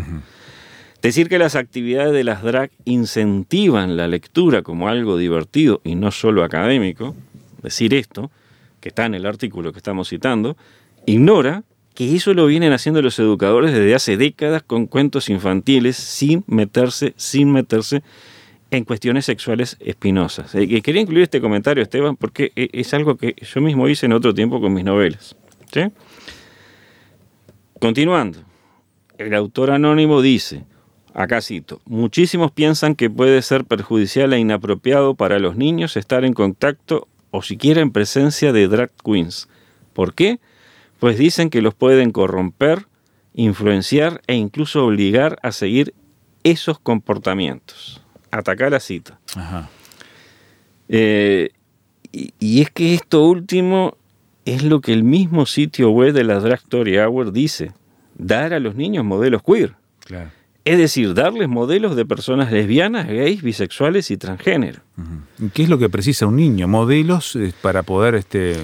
Decir 1.03 1.29
que 1.29 1.41
las 1.41 1.57
actividades 1.57 2.13
de 2.13 2.23
las 2.23 2.45
drag 2.45 2.71
incentivan 2.85 3.97
la 3.97 4.07
lectura 4.07 4.63
como 4.63 4.87
algo 4.87 5.17
divertido 5.17 5.81
y 5.83 5.97
no 5.97 6.13
solo 6.13 6.45
académico, 6.45 7.17
decir 7.65 7.95
esto, 7.95 8.31
que 8.79 8.91
está 8.91 9.07
en 9.07 9.17
el 9.17 9.27
artículo 9.27 9.73
que 9.73 9.79
estamos 9.79 10.09
citando, 10.09 10.57
ignora 11.05 11.65
que 11.97 12.15
eso 12.15 12.33
lo 12.33 12.47
vienen 12.47 12.73
haciendo 12.73 13.03
los 13.03 13.19
educadores 13.19 13.73
desde 13.73 13.97
hace 13.97 14.17
décadas 14.17 14.63
con 14.63 14.87
cuentos 14.87 15.29
infantiles 15.29 15.97
sin 15.97 16.45
meterse, 16.47 17.13
sin 17.17 17.51
meterse 17.51 18.05
en 18.71 18.85
cuestiones 18.85 19.25
sexuales 19.25 19.77
espinosas. 19.81 20.55
Eh, 20.55 20.67
que 20.69 20.83
quería 20.83 21.03
incluir 21.03 21.23
este 21.23 21.41
comentario, 21.41 21.83
Esteban, 21.83 22.17
porque 22.17 22.53
e- 22.57 22.69
es 22.73 22.93
algo 22.95 23.17
que 23.17 23.35
yo 23.41 23.61
mismo 23.61 23.89
hice 23.89 24.07
en 24.07 24.13
otro 24.13 24.35
tiempo 24.35 24.61
con 24.61 24.75
mis 24.75 24.85
novelas. 24.85 25.37
¿sí? 25.73 25.83
Continuando, 27.81 28.39
el 29.19 29.35
autor 29.35 29.71
anónimo 29.71 30.23
dice, 30.23 30.65
acá 31.15 31.41
cito, 31.41 31.81
muchísimos 31.85 32.51
piensan 32.53 32.95
que 32.95 33.11
puede 33.11 33.41
ser 33.43 33.65
perjudicial 33.65 34.33
e 34.33 34.39
inapropiado 34.39 35.15
para 35.15 35.39
los 35.39 35.57
niños 35.57 35.97
estar 35.97 36.25
en 36.25 36.33
contacto 36.33 37.07
o 37.31 37.43
siquiera 37.43 37.81
en 37.83 37.91
presencia 37.93 38.53
de 38.53 38.67
drag 38.69 38.91
queens. 39.05 39.49
¿Por 39.93 40.15
qué? 40.15 40.41
Pues 40.99 41.19
dicen 41.19 41.51
que 41.51 41.63
los 41.63 41.75
pueden 41.75 42.11
corromper 42.11 42.87
influenciar 43.35 44.23
e 44.27 44.35
incluso 44.35 44.85
obligar 44.87 45.39
a 45.43 45.53
seguir 45.53 45.95
esos 46.43 46.79
comportamientos. 46.79 48.03
Atacar 48.37 48.71
la 48.71 48.81
cita. 48.81 49.19
Ajá. 49.35 49.71
Eh, 50.89 51.51
y, 52.13 52.33
y 52.39 52.61
es 52.61 52.71
que 52.71 52.95
esto 52.95 53.25
último 53.25 53.97
es 54.45 54.63
lo 54.63 54.81
que 54.81 54.93
el 54.93 55.05
mismo 55.05 55.47
sitio 55.47 55.91
web 55.91 56.13
de 56.13 56.25
la 56.25 56.39
Drag 56.39 56.61
Story 56.61 56.99
Hour 56.99 57.33
dice. 57.33 57.73
Dar 58.17 58.55
a 58.55 58.61
los 58.61 58.75
niños 58.75 59.05
modelos 59.05 59.43
queer. 59.43 59.75
Claro. 60.01 60.31
Es 60.65 60.79
decir, 60.79 61.15
darles 61.15 61.49
modelos 61.49 61.95
de 61.95 62.05
personas 62.05 62.51
lesbianas, 62.51 63.07
gays, 63.07 63.41
bisexuales 63.41 64.11
y 64.11 64.17
transgénero. 64.17 64.81
¿Qué 65.55 65.63
es 65.63 65.69
lo 65.69 65.79
que 65.79 65.89
precisa 65.89 66.27
un 66.27 66.35
niño? 66.35 66.67
Modelos 66.67 67.37
eh, 67.37 67.53
para 67.63 67.85
poder, 67.85 68.17
este, 68.17 68.57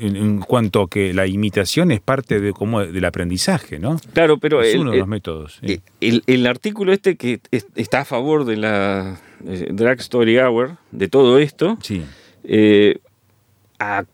en, 0.00 0.16
en 0.16 0.40
cuanto 0.40 0.82
a 0.82 0.88
que 0.88 1.12
la 1.14 1.26
imitación 1.26 1.90
es 1.90 2.00
parte 2.00 2.40
de 2.40 2.52
como 2.52 2.80
del 2.84 3.04
aprendizaje, 3.04 3.78
¿no? 3.78 3.98
Claro, 4.12 4.38
pero 4.38 4.62
es 4.62 4.74
el, 4.74 4.80
uno 4.80 4.90
de 4.90 4.96
el- 4.96 5.00
los 5.00 5.08
métodos. 5.08 5.58
sí. 5.64 5.80
el- 6.00 6.22
el 6.26 6.46
artículo 6.46 6.92
este 6.92 7.16
que 7.16 7.40
es- 7.50 7.66
está 7.76 8.00
a 8.00 8.04
favor 8.04 8.44
de 8.44 8.56
la 8.56 9.20
eh, 9.46 9.68
Drag 9.72 9.98
Story 10.00 10.38
Hour, 10.38 10.76
de 10.90 11.08
todo 11.08 11.38
esto, 11.38 11.78
sí. 11.82 12.02
eh, 12.44 12.98
a- 13.78 14.04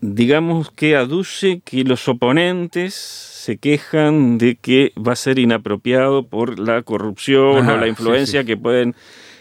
digamos 0.00 0.70
que 0.70 0.94
aduce 0.94 1.60
que 1.64 1.82
los 1.84 2.06
oponentes 2.08 2.94
se 2.94 3.56
quejan 3.56 4.38
de 4.38 4.54
que 4.56 4.92
va 4.96 5.12
a 5.12 5.16
ser 5.16 5.38
inapropiado 5.38 6.24
por 6.26 6.58
la 6.60 6.82
corrupción 6.82 7.58
Ajá, 7.58 7.74
o 7.74 7.76
la 7.78 7.88
influencia 7.88 8.42
sí. 8.42 8.46
que 8.46 8.56
pueden 8.56 8.94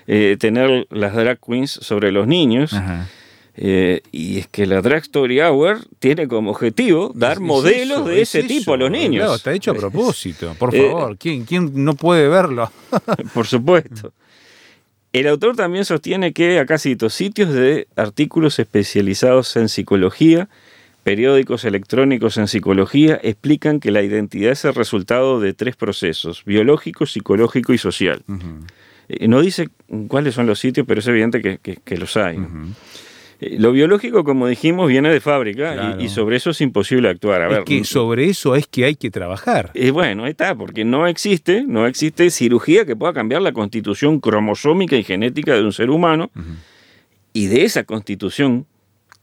eh, 0.07 0.37
tener 0.39 0.87
las 0.89 1.13
drag 1.13 1.37
queens 1.39 1.69
sobre 1.71 2.11
los 2.11 2.25
niños. 2.27 2.73
Ajá. 2.73 3.07
Eh, 3.59 4.01
y 4.11 4.37
es 4.37 4.47
que 4.47 4.67
la 4.67 4.81
Drag 4.81 5.01
Story 5.01 5.41
Hour 5.41 5.79
tiene 5.97 6.27
como 6.27 6.51
objetivo 6.51 7.11
dar 7.15 7.33
Es 7.33 7.39
modelos 7.39 7.97
eso, 8.01 8.07
de 8.07 8.21
es 8.21 8.35
ese 8.35 8.47
tipo 8.47 8.73
a 8.73 8.77
los 8.77 8.91
niños. 8.91 9.21
Claro, 9.23 9.35
está 9.35 9.51
hecho 9.53 9.71
a 9.71 9.73
propósito. 9.83 10.55
Por 10.59 10.75
Eh, 10.75 10.89
favor, 10.91 11.17
¿quién, 11.17 11.43
quién 11.45 11.71
no 11.83 11.95
puede 11.95 12.27
verlo? 12.27 12.71
Por 13.33 13.47
supuesto. 13.47 14.13
El 15.13 15.25
autor 15.27 15.55
también 15.55 15.85
sostiene 15.85 16.33
que, 16.33 16.59
acá 16.59 16.77
cito, 16.77 17.09
sitios 17.09 17.51
de 17.51 17.87
artículos 17.95 18.59
especializados 18.59 19.55
en 19.55 19.69
psicología, 19.69 20.47
periódicos 21.03 21.65
electrónicos 21.65 22.37
en 22.37 22.47
psicología, 22.47 23.19
explican 23.23 23.79
que 23.79 23.89
la 23.89 24.03
identidad 24.03 24.51
es 24.51 24.65
el 24.65 24.75
resultado 24.75 25.39
de 25.39 25.53
tres 25.53 25.75
procesos, 25.75 26.43
biológico, 26.45 27.05
psicológico 27.07 27.73
y 27.73 27.77
social. 27.79 28.21
Eh, 29.09 29.27
No 29.27 29.41
dice 29.41 29.69
cuáles 30.09 30.35
son 30.35 30.45
los 30.45 30.59
sitios, 30.59 30.85
pero 30.85 30.99
es 30.99 31.07
evidente 31.07 31.41
que, 31.41 31.57
que- 31.57 31.77
que 31.83 31.97
los 31.97 32.15
hay. 32.17 32.35
Eh, 32.35 32.47
Lo 33.39 33.71
biológico, 33.71 34.23
como 34.23 34.47
dijimos, 34.47 34.87
viene 34.87 35.09
de 35.11 35.19
fábrica 35.19 35.71
y- 35.73 35.77
Claro. 35.77 36.01
y, 36.01 36.09
sobre 36.09 36.37
eso 36.37 36.49
es 36.49 36.61
imposible 36.61 37.07
actuar. 37.09 37.41
A 37.41 37.45
es 37.47 37.51
ver, 37.51 37.63
que 37.65 37.83
sobre 37.83 38.25
eso 38.25 38.55
es 38.55 38.65
que 38.67 38.85
hay 38.85 38.95
que 38.95 39.11
trabajar. 39.11 39.71
y 39.75 39.89
bueno, 39.91 40.23
ahí 40.23 40.31
está, 40.31 40.55
porque 40.55 40.83
no 40.85 41.05
existe, 41.07 41.63
no 41.67 41.85
existe 41.85 42.29
cirugía 42.31 42.85
que 42.85 42.95
pueda 42.95 43.13
cambiar 43.13 43.41
la 43.43 43.51
constitución 43.51 44.19
cromosómica 44.19 44.95
y 44.95 45.03
genética 45.03 45.53
de 45.55 45.63
un 45.63 45.71
ser 45.71 45.89
humano. 45.89 46.31
Y 47.33 47.45
de 47.47 47.63
esa 47.65 47.83
constitución 47.83 48.65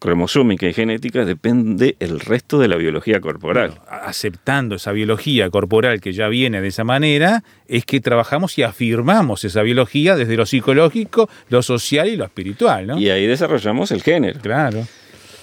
cromosómica 0.05 0.67
y 0.69 0.75
genética 0.75 1.25
depende 1.25 1.97
el 1.99 2.21
resto 2.21 2.59
de 2.59 2.69
la 2.69 2.77
biología 2.77 3.21
corporal. 3.21 3.81
aceptando 3.89 4.75
esa 4.75 4.93
biología 4.93 5.49
corporal 5.49 6.01
que 6.03 6.13
ya 6.13 6.29
viene 6.29 6.61
de 6.61 6.69
esa 6.69 6.85
manera, 6.85 7.43
es 7.69 7.87
que 7.87 8.01
trabajamos 8.01 8.59
y 8.59 8.63
afirmamos 8.63 9.45
esa 9.45 9.63
biología 9.63 10.15
desde 10.15 10.37
lo 10.37 10.45
psicológico, 10.45 11.31
lo 11.49 11.63
social 11.63 12.07
y 12.09 12.17
lo 12.17 12.25
espiritual, 12.25 12.87
¿no? 12.87 12.99
Y 12.99 13.09
ahí 13.09 13.27
desarrollamos 13.27 13.91
el 13.93 14.03
género. 14.03 14.41
Claro, 14.41 14.87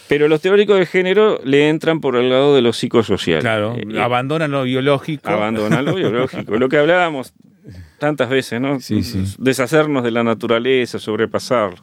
Pero 0.07 0.27
los 0.27 0.41
teóricos 0.41 0.77
del 0.77 0.85
género 0.85 1.39
le 1.43 1.67
entran 1.69 1.99
por 1.99 2.15
el 2.15 2.29
lado 2.29 2.53
de 2.53 2.61
lo 2.61 2.71
psicosocial. 2.71 3.41
claro. 3.41 3.75
Eh, 3.77 3.99
abandonan 3.99 4.51
lo 4.51 4.61
biológico. 4.63 5.27
abandonar 5.29 5.83
lo 5.83 5.95
biológico. 5.95 6.55
Lo 6.59 6.69
que 6.69 6.77
hablábamos 6.77 7.33
tantas 7.97 8.29
veces, 8.29 8.61
¿no? 8.61 8.79
Sí, 8.79 9.01
sí. 9.03 9.23
Deshacernos 9.39 10.03
de 10.03 10.11
la 10.11 10.23
naturaleza, 10.23 10.99
sobrepasarlo. 10.99 11.81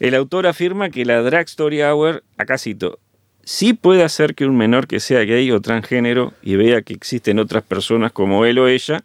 El 0.00 0.14
autor 0.14 0.46
afirma 0.46 0.88
que 0.88 1.04
la 1.04 1.22
Drag 1.22 1.46
Story 1.46 1.82
Hour, 1.82 2.24
acá 2.38 2.56
cito, 2.56 2.98
sí 3.44 3.74
puede 3.74 4.02
hacer 4.02 4.34
que 4.34 4.46
un 4.46 4.56
menor 4.56 4.86
que 4.86 4.98
sea 4.98 5.20
gay 5.20 5.50
o 5.50 5.60
transgénero 5.60 6.32
y 6.42 6.56
vea 6.56 6.80
que 6.82 6.94
existen 6.94 7.38
otras 7.38 7.62
personas 7.62 8.10
como 8.10 8.46
él 8.46 8.58
o 8.58 8.66
ella, 8.66 9.02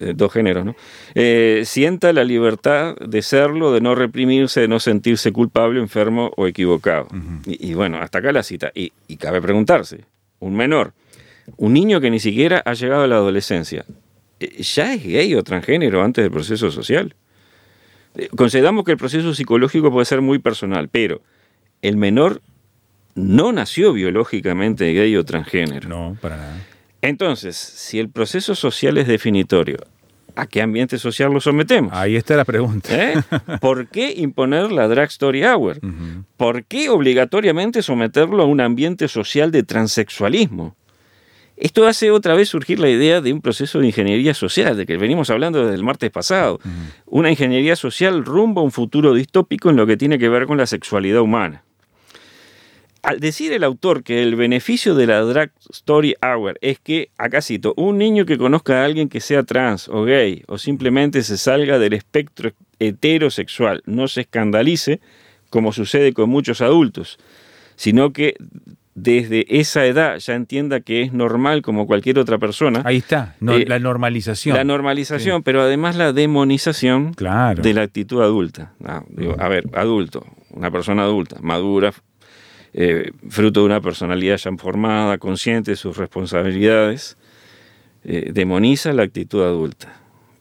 eh, 0.00 0.12
dos 0.16 0.32
géneros, 0.32 0.64
¿no? 0.64 0.76
Eh, 1.14 1.62
sienta 1.66 2.12
la 2.14 2.24
libertad 2.24 2.96
de 2.96 3.20
serlo, 3.20 3.72
de 3.72 3.82
no 3.82 3.94
reprimirse, 3.94 4.62
de 4.62 4.68
no 4.68 4.80
sentirse 4.80 5.30
culpable, 5.30 5.78
enfermo 5.78 6.32
o 6.36 6.46
equivocado. 6.46 7.08
y, 7.46 7.70
y 7.70 7.74
bueno, 7.74 7.98
hasta 7.98 8.18
acá 8.18 8.32
la 8.32 8.42
cita. 8.42 8.72
Y, 8.74 8.92
y 9.08 9.16
cabe 9.18 9.42
preguntarse, 9.42 10.04
un 10.40 10.56
menor, 10.56 10.94
un 11.58 11.74
niño 11.74 12.00
que 12.00 12.10
ni 12.10 12.20
siquiera 12.20 12.62
ha 12.64 12.72
llegado 12.72 13.02
a 13.02 13.06
la 13.06 13.16
adolescencia, 13.16 13.84
¿ya 14.40 14.94
es 14.94 15.04
gay 15.04 15.34
o 15.34 15.42
transgénero 15.42 16.02
antes 16.02 16.24
del 16.24 16.32
proceso 16.32 16.70
social? 16.70 17.14
Concedamos 18.36 18.84
que 18.84 18.92
el 18.92 18.98
proceso 18.98 19.34
psicológico 19.34 19.90
puede 19.90 20.04
ser 20.04 20.20
muy 20.20 20.38
personal, 20.38 20.88
pero 20.88 21.22
el 21.82 21.96
menor 21.96 22.42
no 23.14 23.52
nació 23.52 23.92
biológicamente 23.92 24.92
gay 24.92 25.16
o 25.16 25.24
transgénero. 25.24 25.88
No, 25.88 26.16
para 26.20 26.36
nada. 26.36 26.66
Entonces, 27.02 27.56
si 27.56 27.98
el 27.98 28.10
proceso 28.10 28.54
social 28.54 28.98
es 28.98 29.06
definitorio, 29.06 29.78
¿a 30.34 30.46
qué 30.46 30.62
ambiente 30.62 30.98
social 30.98 31.32
lo 31.32 31.40
sometemos? 31.40 31.92
Ahí 31.92 32.16
está 32.16 32.36
la 32.36 32.44
pregunta. 32.44 32.90
¿Eh? 32.92 33.14
¿Por 33.60 33.86
qué 33.86 34.14
imponer 34.16 34.72
la 34.72 34.88
Drag 34.88 35.08
Story 35.08 35.44
Hour? 35.44 35.80
¿Por 36.36 36.64
qué 36.64 36.88
obligatoriamente 36.88 37.82
someterlo 37.82 38.42
a 38.42 38.46
un 38.46 38.60
ambiente 38.60 39.08
social 39.08 39.50
de 39.52 39.62
transexualismo? 39.62 40.76
Esto 41.58 41.86
hace 41.86 42.12
otra 42.12 42.34
vez 42.34 42.48
surgir 42.48 42.78
la 42.78 42.88
idea 42.88 43.20
de 43.20 43.32
un 43.32 43.40
proceso 43.40 43.80
de 43.80 43.86
ingeniería 43.86 44.32
social, 44.32 44.76
de 44.76 44.86
que 44.86 44.96
venimos 44.96 45.28
hablando 45.30 45.62
desde 45.62 45.74
el 45.74 45.82
martes 45.82 46.10
pasado. 46.10 46.60
Una 47.06 47.30
ingeniería 47.30 47.74
social 47.74 48.24
rumbo 48.24 48.60
a 48.60 48.64
un 48.64 48.70
futuro 48.70 49.12
distópico 49.12 49.68
en 49.68 49.76
lo 49.76 49.86
que 49.86 49.96
tiene 49.96 50.18
que 50.18 50.28
ver 50.28 50.46
con 50.46 50.56
la 50.56 50.66
sexualidad 50.66 51.20
humana. 51.20 51.64
Al 53.02 53.20
decir 53.20 53.52
el 53.52 53.64
autor 53.64 54.02
que 54.02 54.22
el 54.22 54.36
beneficio 54.36 54.94
de 54.94 55.06
la 55.06 55.20
Drag 55.20 55.52
Story 55.70 56.14
Hour 56.22 56.58
es 56.60 56.78
que, 56.78 57.10
acá 57.16 57.40
cito, 57.40 57.74
un 57.76 57.96
niño 57.96 58.26
que 58.26 58.38
conozca 58.38 58.82
a 58.82 58.84
alguien 58.84 59.08
que 59.08 59.20
sea 59.20 59.44
trans 59.44 59.88
o 59.88 60.04
gay 60.04 60.42
o 60.46 60.58
simplemente 60.58 61.22
se 61.22 61.38
salga 61.38 61.78
del 61.78 61.92
espectro 61.92 62.52
heterosexual 62.78 63.82
no 63.86 64.08
se 64.08 64.22
escandalice, 64.22 65.00
como 65.50 65.72
sucede 65.72 66.12
con 66.12 66.28
muchos 66.28 66.60
adultos, 66.60 67.18
sino 67.76 68.12
que 68.12 68.36
desde 69.02 69.46
esa 69.60 69.84
edad 69.86 70.18
ya 70.18 70.34
entienda 70.34 70.80
que 70.80 71.02
es 71.02 71.12
normal 71.12 71.62
como 71.62 71.86
cualquier 71.86 72.18
otra 72.18 72.38
persona. 72.38 72.82
Ahí 72.84 72.96
está, 72.98 73.36
no- 73.40 73.54
Eh, 73.54 73.64
la 73.66 73.78
normalización. 73.78 74.56
La 74.56 74.64
normalización, 74.64 75.42
pero 75.42 75.62
además 75.62 75.96
la 75.96 76.12
demonización 76.12 77.14
Claro. 77.14 77.62
de 77.62 77.74
la 77.74 77.82
actitud 77.82 78.22
adulta. 78.22 78.72
Ah, 78.84 79.04
digo, 79.08 79.36
a 79.38 79.48
ver, 79.48 79.64
adulto, 79.74 80.26
una 80.50 80.70
persona 80.70 81.02
adulta, 81.04 81.36
madura, 81.40 81.92
eh, 82.74 83.12
fruto 83.28 83.60
de 83.60 83.66
una 83.66 83.80
personalidad 83.80 84.36
ya 84.36 84.50
formada, 84.56 85.18
consciente 85.18 85.72
de 85.72 85.76
sus 85.76 85.96
responsabilidades, 85.96 87.16
eh, 88.04 88.30
demoniza 88.32 88.92
la 88.92 89.02
actitud 89.04 89.42
adulta. 89.42 89.94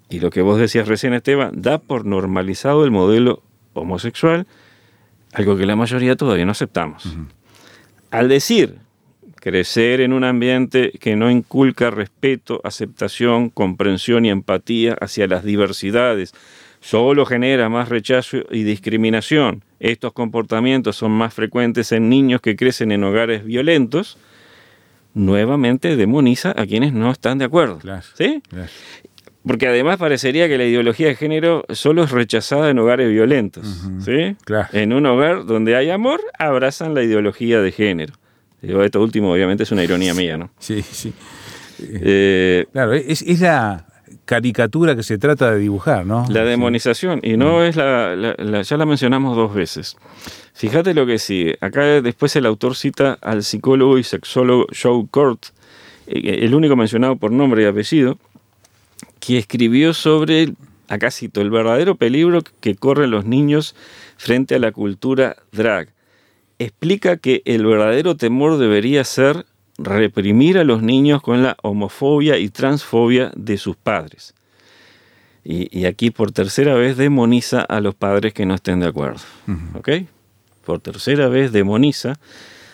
Y 0.09 0.19
lo 0.19 0.29
que 0.29 0.41
vos 0.41 0.59
decías 0.59 0.87
recién, 0.87 1.13
Esteban, 1.13 1.51
da 1.61 1.79
por 1.79 2.05
normalizado 2.05 2.85
el 2.85 2.91
modelo 2.91 3.43
homosexual, 3.73 4.47
algo 5.33 5.57
que 5.57 5.65
la 5.65 5.75
mayoría 5.75 6.15
todavía 6.15 6.45
no 6.45 6.51
aceptamos. 6.51 7.15
Al 8.11 8.29
decir 8.29 8.79
crecer 9.35 10.01
en 10.01 10.13
un 10.13 10.23
ambiente 10.23 10.91
que 10.99 11.15
no 11.15 11.31
inculca 11.31 11.89
respeto, 11.89 12.59
aceptación, 12.63 13.49
comprensión 13.49 14.25
y 14.25 14.29
empatía 14.29 14.97
hacia 14.99 15.27
las 15.27 15.43
diversidades, 15.43 16.33
solo 16.81 17.25
genera 17.25 17.69
más 17.69 17.89
rechazo 17.89 18.37
y 18.51 18.63
discriminación. 18.63 19.63
Estos 19.79 20.13
comportamientos 20.13 20.95
son 20.95 21.11
más 21.11 21.33
frecuentes 21.33 21.91
en 21.91 22.09
niños 22.09 22.41
que 22.41 22.55
crecen 22.55 22.91
en 22.91 23.03
hogares 23.03 23.45
violentos. 23.45 24.17
Nuevamente 25.13 25.95
demoniza 25.95 26.53
a 26.57 26.65
quienes 26.65 26.93
no 26.93 27.11
están 27.11 27.37
de 27.37 27.45
acuerdo. 27.45 27.79
Claro. 27.79 28.03
¿Sí? 28.15 28.41
Claro. 28.49 28.69
Porque 29.47 29.67
además 29.67 29.97
parecería 29.97 30.47
que 30.47 30.57
la 30.57 30.65
ideología 30.65 31.07
de 31.07 31.15
género 31.15 31.63
solo 31.69 32.03
es 32.03 32.11
rechazada 32.11 32.69
en 32.69 32.79
hogares 32.79 33.09
violentos. 33.09 33.65
¿sí? 34.03 34.35
Claro. 34.45 34.67
En 34.73 34.93
un 34.93 35.05
hogar 35.05 35.45
donde 35.45 35.75
hay 35.75 35.89
amor, 35.89 36.19
abrazan 36.37 36.93
la 36.93 37.03
ideología 37.03 37.61
de 37.61 37.71
género. 37.71 38.13
Digo, 38.61 38.83
esto 38.83 39.01
último 39.01 39.31
obviamente 39.31 39.63
es 39.63 39.71
una 39.71 39.83
ironía 39.83 40.13
mía, 40.13 40.37
¿no? 40.37 40.49
Sí, 40.59 40.81
sí. 40.81 41.13
Eh, 41.79 42.65
Claro, 42.73 42.93
es, 42.93 43.21
es 43.21 43.39
la 43.41 43.85
caricatura 44.25 44.95
que 44.95 45.03
se 45.03 45.17
trata 45.17 45.51
de 45.51 45.59
dibujar, 45.59 46.05
¿no? 46.05 46.25
la 46.29 46.43
demonización, 46.43 47.19
y 47.23 47.37
no 47.37 47.63
es 47.63 47.75
la, 47.75 48.15
la- 48.15 48.35
la- 48.37 48.61
ya 48.61 48.77
la 48.77 48.85
mencionamos 48.85 49.35
dos 49.37 49.53
veces. 49.53 49.95
Fíjate 50.53 50.93
lo 50.93 51.05
que 51.05 51.17
sigue. 51.19 51.57
Acá 51.61 52.01
después 52.01 52.35
el 52.35 52.45
autor 52.45 52.75
cita 52.75 53.17
al 53.21 53.43
psicólogo 53.43 53.97
y 53.97 54.03
sexólogo 54.03 54.65
Joe 54.81 55.05
Court, 55.09 55.45
eh, 56.07 56.39
el 56.41 56.55
único 56.55 56.75
mencionado 56.75 57.15
por 57.15 57.31
nombre 57.31 57.63
y 57.63 57.65
apellido, 57.67 58.17
que 59.19 59.37
escribió 59.37 59.93
sobre, 59.93 60.53
acá 60.87 61.11
cito, 61.11 61.41
el 61.41 61.49
verdadero 61.49 61.95
peligro 61.95 62.41
que 62.59 62.75
corren 62.75 63.11
los 63.11 63.25
niños 63.25 63.75
frente 64.17 64.55
a 64.55 64.59
la 64.59 64.71
cultura 64.71 65.37
drag. 65.51 65.89
Explica 66.59 67.17
que 67.17 67.41
el 67.45 67.65
verdadero 67.65 68.17
temor 68.17 68.57
debería 68.57 69.03
ser 69.03 69.45
reprimir 69.77 70.57
a 70.57 70.63
los 70.63 70.81
niños 70.81 71.21
con 71.21 71.43
la 71.43 71.55
homofobia 71.61 72.37
y 72.37 72.49
transfobia 72.49 73.31
de 73.35 73.57
sus 73.57 73.75
padres. 73.75 74.33
Y, 75.49 75.85
aquí 75.85 76.11
por 76.11 76.33
tercera 76.33 76.73
vez 76.73 76.97
demoniza 76.97 77.61
a 77.61 77.79
los 77.79 77.95
padres 77.95 78.33
que 78.33 78.45
no 78.45 78.55
estén 78.55 78.81
de 78.81 78.87
acuerdo. 78.87 79.21
¿Ok? 79.75 79.89
Por 80.65 80.81
tercera 80.81 81.29
vez 81.29 81.53
demoniza, 81.53 82.19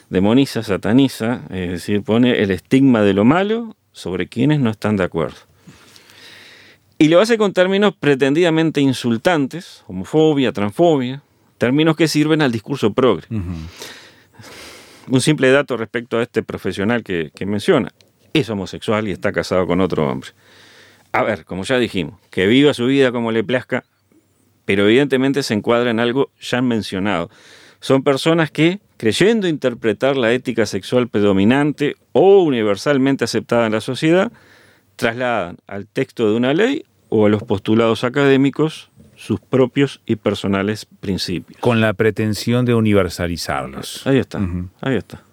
demoniza, 0.10 0.63
sataniza, 0.63 1.41
es 1.51 1.69
decir, 1.69 2.01
pone 2.01 2.41
el 2.41 2.49
estigma 2.49 3.03
de 3.03 3.13
lo 3.13 3.25
malo 3.25 3.75
sobre 3.91 4.27
quienes 4.27 4.60
no 4.60 4.71
están 4.71 4.97
de 4.97 5.03
acuerdo. 5.03 5.38
Y 6.97 7.08
lo 7.10 7.19
hace 7.19 7.38
con 7.38 7.53
términos 7.53 7.93
pretendidamente 7.99 8.82
insultantes, 8.82 9.84
homofobia, 9.88 10.51
transfobia, 10.51 11.21
términos 11.58 11.95
que 11.95 12.08
sirven 12.08 12.41
al 12.41 12.51
discurso 12.51 12.93
progre. 12.93 13.27
Un 15.08 15.21
simple 15.21 15.51
dato 15.51 15.75
respecto 15.75 16.17
a 16.17 16.23
este 16.23 16.43
profesional 16.43 17.03
que, 17.03 17.32
que 17.36 17.45
menciona. 17.45 17.91
Es 18.34 18.49
homosexual 18.49 19.08
y 19.08 19.12
está 19.12 19.32
casado 19.32 19.67
con 19.67 19.82
otro 19.82 20.08
hombre 20.10 20.32
a 21.13 21.21
ver, 21.21 21.45
como 21.45 21.63
ya 21.63 21.77
dijimos, 21.77 22.19
que 22.32 22.47
viva 22.47 22.73
su 22.73 22.88
vida 22.88 23.12
como 23.12 23.32
le 23.32 23.43
plazca, 23.43 23.86
pero 24.65 24.86
evidentemente 24.86 25.43
se 25.43 25.53
encuadra 25.53 25.91
en 25.91 25.99
algo 25.99 26.32
ya 26.41 26.62
mencionado. 26.62 27.29
Son 27.79 28.03
personas 28.03 28.49
que, 28.49 28.79
creyendo 28.97 29.47
interpretar 29.47 30.17
la 30.17 30.34
ética 30.34 30.65
sexual 30.65 31.08
predominante 31.08 31.95
o 32.13 32.41
universalmente 32.41 33.23
aceptada 33.23 33.67
en 33.67 33.73
la 33.73 33.82
sociedad, 33.82 34.32
trasladan 34.95 35.58
al 35.67 35.88
texto 35.88 36.29
de 36.29 36.36
una 36.36 36.53
ley 36.53 36.86
o 37.10 37.25
a 37.25 37.29
los 37.29 37.43
postulados 37.43 38.03
académicos 38.03 38.89
sus 39.15 39.39
propios 39.39 40.01
y 40.06 40.15
personales 40.17 40.86
principios. 40.99 41.60
Con 41.62 41.79
la 41.79 41.93
pretensión 41.93 42.65
de 42.65 42.73
universalizarlos. 42.73 44.06
Ahí 44.06 44.17
está, 44.17 44.39
ahí 44.82 44.95
está. 44.95 45.23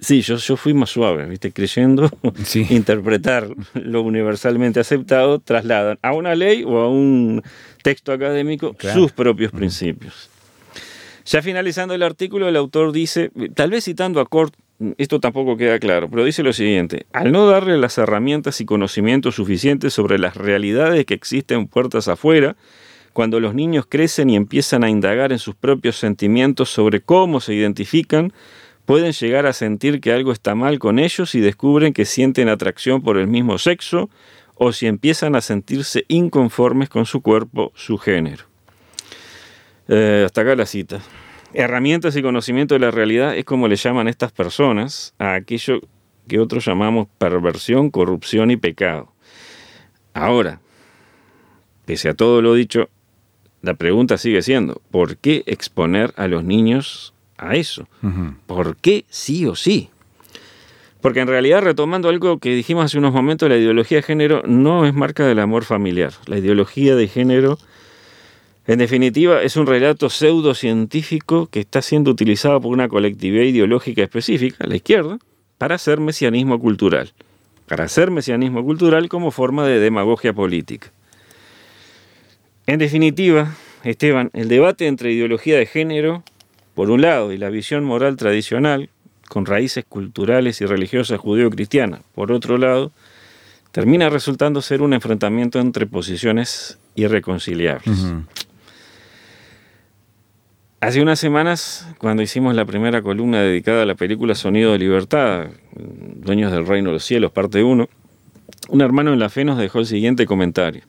Sí, 0.00 0.22
yo, 0.22 0.36
yo 0.36 0.56
fui 0.56 0.72
más 0.72 0.90
suave, 0.90 1.26
¿viste? 1.26 1.52
Creyendo 1.52 2.10
interpretar 2.70 3.48
lo 3.74 4.02
universalmente 4.02 4.80
aceptado, 4.80 5.38
trasladan 5.40 5.98
a 6.02 6.12
una 6.12 6.34
ley 6.34 6.64
o 6.64 6.78
a 6.78 6.88
un 6.88 7.42
texto 7.82 8.12
académico 8.12 8.76
sus 8.94 9.12
propios 9.12 9.52
principios. 9.52 10.30
Ya 11.24 11.42
finalizando 11.42 11.94
el 11.94 12.02
artículo, 12.02 12.48
el 12.48 12.56
autor 12.56 12.92
dice, 12.92 13.30
tal 13.54 13.70
vez 13.70 13.84
citando 13.84 14.20
a 14.20 14.26
Cort, 14.26 14.54
esto 14.98 15.20
tampoco 15.20 15.56
queda 15.56 15.78
claro, 15.78 16.08
pero 16.10 16.24
dice 16.24 16.42
lo 16.42 16.52
siguiente, 16.52 17.06
al 17.12 17.32
no 17.32 17.46
darle 17.46 17.76
las 17.78 17.98
herramientas 17.98 18.60
y 18.60 18.64
conocimientos 18.64 19.36
suficientes 19.36 19.92
sobre 19.92 20.18
las 20.18 20.36
realidades 20.36 21.04
que 21.06 21.14
existen 21.14 21.66
puertas 21.66 22.08
afuera, 22.08 22.56
cuando 23.12 23.40
los 23.40 23.54
niños 23.54 23.86
crecen 23.88 24.30
y 24.30 24.36
empiezan 24.36 24.84
a 24.84 24.90
indagar 24.90 25.32
en 25.32 25.38
sus 25.38 25.54
propios 25.54 25.96
sentimientos 25.96 26.70
sobre 26.70 27.00
cómo 27.00 27.40
se 27.40 27.54
identifican, 27.54 28.32
pueden 28.86 29.12
llegar 29.12 29.46
a 29.46 29.52
sentir 29.52 30.00
que 30.00 30.12
algo 30.12 30.32
está 30.32 30.54
mal 30.54 30.78
con 30.78 30.98
ellos 30.98 31.34
y 31.34 31.40
descubren 31.40 31.92
que 31.92 32.04
sienten 32.04 32.48
atracción 32.48 33.02
por 33.02 33.18
el 33.18 33.26
mismo 33.26 33.58
sexo 33.58 34.10
o 34.54 34.72
si 34.72 34.86
empiezan 34.86 35.34
a 35.34 35.40
sentirse 35.40 36.04
inconformes 36.08 36.88
con 36.88 37.06
su 37.06 37.20
cuerpo, 37.20 37.72
su 37.74 37.98
género. 37.98 38.44
Eh, 39.88 40.22
hasta 40.24 40.40
acá 40.42 40.54
la 40.56 40.66
cita. 40.66 41.00
Herramientas 41.54 42.16
y 42.16 42.22
conocimiento 42.22 42.74
de 42.74 42.80
la 42.80 42.90
realidad 42.90 43.36
es 43.36 43.44
como 43.44 43.68
le 43.68 43.76
llaman 43.76 44.08
estas 44.08 44.32
personas 44.32 45.14
a 45.18 45.34
aquello 45.34 45.80
que 46.28 46.38
otros 46.38 46.64
llamamos 46.64 47.08
perversión, 47.18 47.90
corrupción 47.90 48.50
y 48.50 48.56
pecado. 48.56 49.12
Ahora, 50.14 50.60
pese 51.84 52.08
a 52.08 52.14
todo 52.14 52.42
lo 52.42 52.54
dicho, 52.54 52.88
la 53.60 53.74
pregunta 53.74 54.18
sigue 54.18 54.42
siendo, 54.42 54.80
¿por 54.90 55.16
qué 55.16 55.42
exponer 55.46 56.12
a 56.16 56.26
los 56.28 56.44
niños 56.44 57.12
a 57.42 57.56
eso. 57.56 57.88
¿Por 58.46 58.76
qué 58.76 59.04
sí 59.08 59.46
o 59.46 59.56
sí? 59.56 59.90
Porque 61.00 61.20
en 61.20 61.28
realidad, 61.28 61.62
retomando 61.62 62.08
algo 62.08 62.38
que 62.38 62.54
dijimos 62.54 62.84
hace 62.84 62.98
unos 62.98 63.12
momentos, 63.12 63.48
la 63.48 63.56
ideología 63.56 63.98
de 63.98 64.02
género 64.02 64.42
no 64.46 64.86
es 64.86 64.94
marca 64.94 65.26
del 65.26 65.40
amor 65.40 65.64
familiar. 65.64 66.12
La 66.26 66.38
ideología 66.38 66.94
de 66.94 67.08
género, 67.08 67.58
en 68.66 68.78
definitiva, 68.78 69.42
es 69.42 69.56
un 69.56 69.66
relato 69.66 70.08
pseudocientífico 70.08 71.46
que 71.46 71.60
está 71.60 71.82
siendo 71.82 72.10
utilizado 72.10 72.60
por 72.60 72.72
una 72.72 72.88
colectividad 72.88 73.44
ideológica 73.44 74.02
específica, 74.02 74.66
la 74.66 74.76
izquierda, 74.76 75.18
para 75.58 75.74
hacer 75.74 76.00
mesianismo 76.00 76.60
cultural. 76.60 77.12
Para 77.66 77.84
hacer 77.84 78.10
mesianismo 78.10 78.64
cultural 78.64 79.08
como 79.08 79.30
forma 79.30 79.66
de 79.66 79.80
demagogia 79.80 80.32
política. 80.32 80.92
En 82.66 82.78
definitiva, 82.78 83.54
Esteban, 83.82 84.30
el 84.32 84.48
debate 84.48 84.86
entre 84.86 85.12
ideología 85.12 85.58
de 85.58 85.66
género 85.66 86.22
por 86.74 86.90
un 86.90 87.02
lado, 87.02 87.32
y 87.32 87.38
la 87.38 87.50
visión 87.50 87.84
moral 87.84 88.16
tradicional, 88.16 88.88
con 89.28 89.46
raíces 89.46 89.84
culturales 89.88 90.60
y 90.60 90.66
religiosas 90.66 91.18
judeo-cristianas, 91.18 92.00
por 92.14 92.32
otro 92.32 92.58
lado, 92.58 92.92
termina 93.72 94.10
resultando 94.10 94.62
ser 94.62 94.82
un 94.82 94.92
enfrentamiento 94.92 95.58
entre 95.58 95.86
posiciones 95.86 96.78
irreconciliables. 96.94 98.04
Hace 100.82 101.00
unas 101.00 101.20
semanas, 101.20 101.86
cuando 101.98 102.24
hicimos 102.24 102.56
la 102.56 102.64
primera 102.64 103.02
columna 103.02 103.40
dedicada 103.40 103.84
a 103.84 103.86
la 103.86 103.94
película 103.94 104.34
Sonido 104.34 104.72
de 104.72 104.80
Libertad, 104.80 105.46
Dueños 105.76 106.50
del 106.50 106.66
Reino 106.66 106.88
de 106.88 106.94
los 106.94 107.04
Cielos, 107.04 107.30
parte 107.30 107.62
1, 107.62 107.88
un 108.68 108.80
hermano 108.80 109.12
en 109.12 109.20
la 109.20 109.28
fe 109.28 109.44
nos 109.44 109.58
dejó 109.58 109.78
el 109.78 109.86
siguiente 109.86 110.26
comentario. 110.26 110.82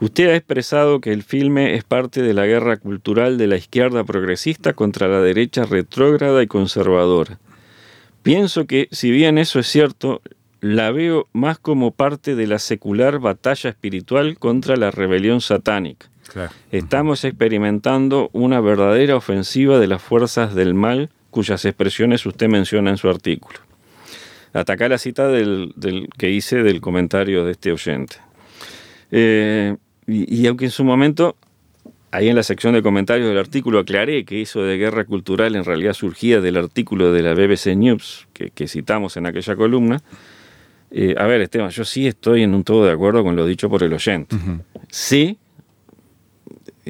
Usted 0.00 0.28
ha 0.28 0.36
expresado 0.36 1.00
que 1.00 1.12
el 1.12 1.24
filme 1.24 1.74
es 1.74 1.82
parte 1.82 2.22
de 2.22 2.32
la 2.32 2.46
guerra 2.46 2.76
cultural 2.76 3.38
de 3.38 3.48
la 3.48 3.56
izquierda 3.56 4.04
progresista 4.04 4.74
contra 4.74 5.08
la 5.08 5.20
derecha 5.20 5.64
retrógrada 5.64 6.40
y 6.40 6.46
conservadora. 6.46 7.40
Pienso 8.22 8.68
que, 8.68 8.86
si 8.92 9.10
bien 9.10 9.36
eso 9.36 9.58
es 9.58 9.66
cierto, 9.66 10.22
la 10.60 10.92
veo 10.92 11.26
más 11.32 11.58
como 11.58 11.90
parte 11.90 12.36
de 12.36 12.46
la 12.46 12.60
secular 12.60 13.18
batalla 13.18 13.70
espiritual 13.70 14.38
contra 14.38 14.76
la 14.76 14.92
rebelión 14.92 15.40
satánica. 15.40 16.08
Estamos 16.70 17.24
experimentando 17.24 18.30
una 18.32 18.60
verdadera 18.60 19.16
ofensiva 19.16 19.78
de 19.78 19.86
las 19.86 20.02
fuerzas 20.02 20.54
del 20.54 20.74
mal 20.74 21.10
cuyas 21.30 21.64
expresiones 21.64 22.24
usted 22.26 22.48
menciona 22.48 22.90
en 22.90 22.96
su 22.96 23.08
artículo. 23.08 23.58
Ataca 24.52 24.88
la 24.88 24.98
cita 24.98 25.28
del, 25.28 25.74
que 26.16 26.30
hice 26.30 26.62
del 26.62 26.80
comentario 26.80 27.44
de 27.44 27.52
este 27.52 27.70
oyente. 27.72 28.16
Eh, 29.10 29.76
y, 30.06 30.46
aunque 30.46 30.66
en 30.66 30.70
su 30.70 30.84
momento, 30.84 31.36
ahí 32.10 32.28
en 32.28 32.36
la 32.36 32.42
sección 32.42 32.72
de 32.72 32.82
comentarios 32.82 33.28
del 33.28 33.38
artículo 33.38 33.78
aclaré 33.78 34.24
que 34.24 34.40
eso 34.40 34.62
de 34.62 34.78
guerra 34.78 35.04
cultural 35.04 35.54
en 35.54 35.64
realidad 35.64 35.92
surgía 35.92 36.40
del 36.40 36.56
artículo 36.56 37.12
de 37.12 37.22
la 37.22 37.34
BBC 37.34 37.76
News 37.76 38.26
que, 38.32 38.68
citamos 38.68 39.16
en 39.18 39.26
aquella 39.26 39.54
columna, 39.54 40.00
eh, 40.90 41.14
a 41.18 41.26
ver, 41.26 41.42
Esteban, 41.42 41.68
yo 41.68 41.84
sí 41.84 42.06
estoy 42.06 42.42
en 42.42 42.54
un 42.54 42.64
todo 42.64 42.86
de 42.86 42.92
acuerdo 42.92 43.22
con 43.22 43.36
lo 43.36 43.44
dicho 43.44 43.68
por 43.68 43.82
el 43.82 43.92
oyente. 43.92 44.34
Sí. 44.88 45.36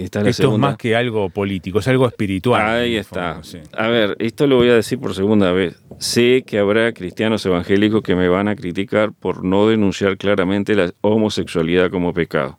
Esto 0.04 0.52
es 0.52 0.58
más 0.58 0.76
que 0.76 0.96
algo 0.96 1.28
político, 1.30 1.78
es 1.80 1.88
algo 1.88 2.06
espiritual. 2.06 2.64
Ahí 2.66 2.96
está. 2.96 3.40
A 3.72 3.88
ver, 3.88 4.16
esto 4.18 4.46
lo 4.46 4.56
voy 4.56 4.70
a 4.70 4.74
decir 4.74 4.98
por 4.98 5.14
segunda 5.14 5.52
vez. 5.52 5.80
Sé 5.98 6.44
que 6.46 6.58
habrá 6.58 6.92
cristianos 6.92 7.44
evangélicos 7.46 8.02
que 8.02 8.14
me 8.14 8.28
van 8.28 8.48
a 8.48 8.56
criticar 8.56 9.12
por 9.12 9.44
no 9.44 9.68
denunciar 9.68 10.16
claramente 10.16 10.74
la 10.74 10.92
homosexualidad 11.02 11.90
como 11.90 12.12
pecado 12.12 12.58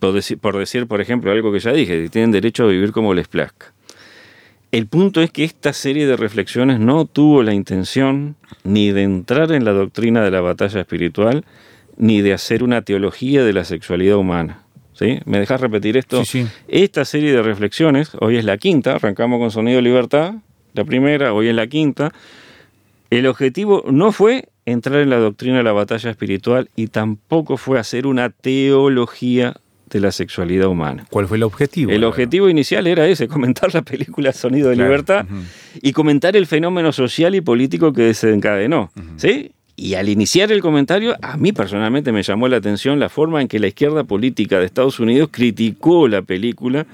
por 0.00 0.56
decir, 0.56 0.86
por 0.86 1.00
ejemplo, 1.00 1.30
algo 1.30 1.52
que 1.52 1.60
ya 1.60 1.72
dije, 1.72 2.08
tienen 2.08 2.32
derecho 2.32 2.64
a 2.64 2.68
vivir 2.68 2.92
como 2.92 3.14
les 3.14 3.28
plazca. 3.28 3.72
El 4.72 4.86
punto 4.86 5.20
es 5.20 5.30
que 5.30 5.44
esta 5.44 5.72
serie 5.72 6.06
de 6.06 6.16
reflexiones 6.16 6.78
no 6.78 7.04
tuvo 7.04 7.42
la 7.42 7.54
intención 7.54 8.36
ni 8.62 8.92
de 8.92 9.02
entrar 9.02 9.50
en 9.52 9.64
la 9.64 9.72
doctrina 9.72 10.22
de 10.22 10.30
la 10.30 10.40
batalla 10.40 10.80
espiritual, 10.80 11.44
ni 11.96 12.20
de 12.20 12.32
hacer 12.32 12.62
una 12.62 12.82
teología 12.82 13.44
de 13.44 13.52
la 13.52 13.64
sexualidad 13.64 14.16
humana. 14.16 14.62
¿Sí? 15.00 15.18
¿Me 15.24 15.38
dejas 15.38 15.62
repetir 15.62 15.96
esto? 15.96 16.22
Esta 16.68 17.06
serie 17.06 17.32
de 17.32 17.40
reflexiones, 17.40 18.10
hoy 18.20 18.36
es 18.36 18.44
la 18.44 18.58
quinta, 18.58 18.96
arrancamos 18.96 19.38
con 19.38 19.50
Sonido 19.50 19.80
Libertad, 19.80 20.34
la 20.74 20.84
primera, 20.84 21.32
hoy 21.32 21.48
es 21.48 21.54
la 21.54 21.66
quinta. 21.68 22.12
El 23.08 23.26
objetivo 23.26 23.82
no 23.90 24.12
fue 24.12 24.50
entrar 24.66 25.00
en 25.00 25.08
la 25.08 25.16
doctrina 25.16 25.56
de 25.56 25.62
la 25.62 25.72
batalla 25.72 26.10
espiritual 26.10 26.68
y 26.76 26.88
tampoco 26.88 27.56
fue 27.56 27.78
hacer 27.78 28.06
una 28.06 28.28
teología 28.28 29.56
de 29.88 30.00
la 30.00 30.12
sexualidad 30.12 30.68
humana. 30.68 31.06
¿Cuál 31.08 31.26
fue 31.26 31.38
el 31.38 31.44
objetivo? 31.44 31.90
El 31.90 32.04
objetivo 32.04 32.50
inicial 32.50 32.86
era 32.86 33.06
ese, 33.08 33.26
comentar 33.28 33.72
la 33.72 33.80
película 33.80 34.34
Sonido 34.34 34.68
de 34.68 34.76
Libertad 34.76 35.24
y 35.80 35.92
comentar 35.92 36.36
el 36.36 36.46
fenómeno 36.46 36.92
social 36.92 37.34
y 37.34 37.40
político 37.40 37.94
que 37.94 38.02
desencadenó. 38.02 38.92
¿Sí? 39.16 39.52
Y 39.80 39.94
al 39.94 40.10
iniciar 40.10 40.52
el 40.52 40.60
comentario, 40.60 41.16
a 41.22 41.38
mí 41.38 41.52
personalmente 41.52 42.12
me 42.12 42.22
llamó 42.22 42.48
la 42.48 42.58
atención 42.58 43.00
la 43.00 43.08
forma 43.08 43.40
en 43.40 43.48
que 43.48 43.58
la 43.58 43.66
izquierda 43.66 44.04
política 44.04 44.58
de 44.58 44.66
Estados 44.66 45.00
Unidos 45.00 45.30
criticó 45.32 46.06
la 46.06 46.20
película, 46.20 46.86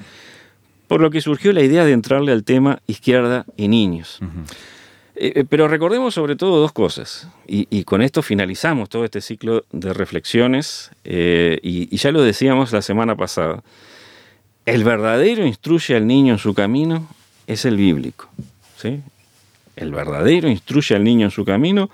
por 0.87 1.01
lo 1.01 1.11
que 1.11 1.21
surgió 1.21 1.53
la 1.53 1.63
idea 1.63 1.85
de 1.85 1.91
entrarle 1.91 2.31
al 2.31 2.45
tema 2.45 2.81
izquierda 2.87 3.45
y 3.57 3.67
niños. 3.67 4.21
Eh, 5.17 5.33
eh, 5.35 5.45
pero 5.49 5.67
recordemos 5.67 6.15
sobre 6.15 6.37
todo 6.37 6.61
dos 6.61 6.71
cosas, 6.71 7.27
y, 7.49 7.83
con 7.83 8.03
esto 8.03 8.23
finalizamos 8.23 8.89
todo 8.89 9.05
este 9.05 9.21
ciclo 9.21 9.65
de 9.73 9.93
reflexiones, 9.93 10.93
eh, 11.03 11.59
y, 11.65 11.97
ya 11.97 12.13
lo 12.13 12.23
decíamos 12.23 12.73
la 12.73 12.83
semana 12.83 13.17
pasada, 13.17 13.65
el 14.65 14.85
verdadero 14.85 15.45
instruye 15.45 15.97
al 15.97 16.07
niño 16.07 16.35
en 16.35 16.39
su 16.39 16.55
camino 16.55 17.09
es 17.49 17.65
el 17.65 17.77
bíblico. 17.77 18.29
¿sí? 18.77 19.01
el 19.77 19.93
verdadero 19.93 20.49
instruye 20.49 20.97
al 20.97 21.05
niño 21.05 21.27
en 21.27 21.31
su 21.31 21.45
camino, 21.45 21.91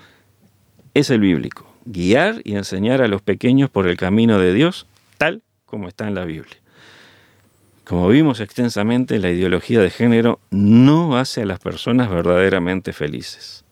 es 0.95 1.11
el 1.11 1.21
bíblico. 1.21 1.67
Guiar 1.85 2.41
y 2.45 2.55
enseñar 2.55 3.03
a 3.03 3.09
los 3.09 3.23
pequeños 3.23 3.71
por 3.71 3.89
el 3.89 3.97
camino 3.97 4.39
de 4.39 4.55
Dios, 4.55 4.87
tal 5.19 5.43
como 5.67 5.89
está 5.89 6.07
en 6.07 6.15
la 6.15 6.25
Biblia. 6.25 6.57
Como 7.85 8.09
vimos 8.09 8.41
extensamente, 8.41 9.19
la 9.19 9.31
ideología 9.31 9.81
de 9.81 9.91
género 9.91 10.39
no 10.51 11.17
hace 11.19 11.43
a 11.43 11.47
las 11.47 11.59
personas 11.59 12.09
verdaderamente 12.09 12.93
felices. 12.93 13.65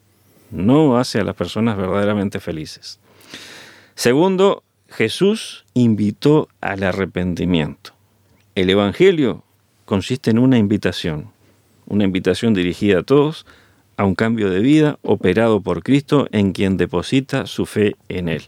No 0.50 0.98
hace 0.98 1.20
a 1.20 1.24
las 1.24 1.36
personas 1.36 1.76
verdaderamente 1.76 2.40
felices. 2.40 2.98
Segundo, 3.94 4.64
Jesús 4.88 5.64
invitó 5.74 6.48
al 6.60 6.82
arrepentimiento. 6.82 7.92
El 8.56 8.70
Evangelio 8.70 9.44
consiste 9.84 10.30
en 10.30 10.38
una 10.38 10.58
invitación, 10.58 11.30
una 11.86 12.04
invitación 12.04 12.52
dirigida 12.52 13.00
a 13.00 13.02
todos 13.04 13.46
a 14.00 14.04
un 14.04 14.14
cambio 14.14 14.48
de 14.48 14.60
vida 14.60 14.98
operado 15.02 15.60
por 15.60 15.82
Cristo 15.82 16.26
en 16.32 16.52
quien 16.52 16.78
deposita 16.78 17.44
su 17.44 17.66
fe 17.66 17.96
en 18.08 18.30
Él. 18.30 18.44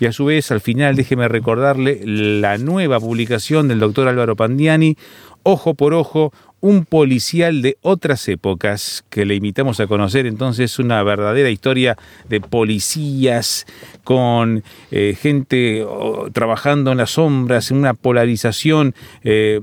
Y 0.00 0.06
a 0.06 0.12
su 0.12 0.24
vez, 0.26 0.50
al 0.50 0.60
final, 0.60 0.96
déjeme 0.96 1.28
recordarle 1.28 2.00
la 2.04 2.58
nueva 2.58 2.98
publicación 3.00 3.68
del 3.68 3.78
doctor 3.80 4.08
Álvaro 4.08 4.36
Pandiani, 4.36 4.96
Ojo 5.42 5.74
por 5.74 5.94
Ojo, 5.94 6.32
un 6.66 6.84
policial 6.84 7.62
de 7.62 7.78
otras 7.82 8.26
épocas 8.26 9.04
que 9.08 9.24
le 9.24 9.36
invitamos 9.36 9.78
a 9.78 9.86
conocer. 9.86 10.26
Entonces, 10.26 10.80
una 10.80 11.00
verdadera 11.04 11.48
historia 11.48 11.96
de 12.28 12.40
policías 12.40 13.66
con 14.02 14.64
eh, 14.90 15.16
gente 15.20 15.84
oh, 15.84 16.28
trabajando 16.32 16.90
en 16.90 16.98
las 16.98 17.10
sombras, 17.10 17.70
en 17.70 17.76
una 17.76 17.94
polarización 17.94 18.96
eh, 19.22 19.60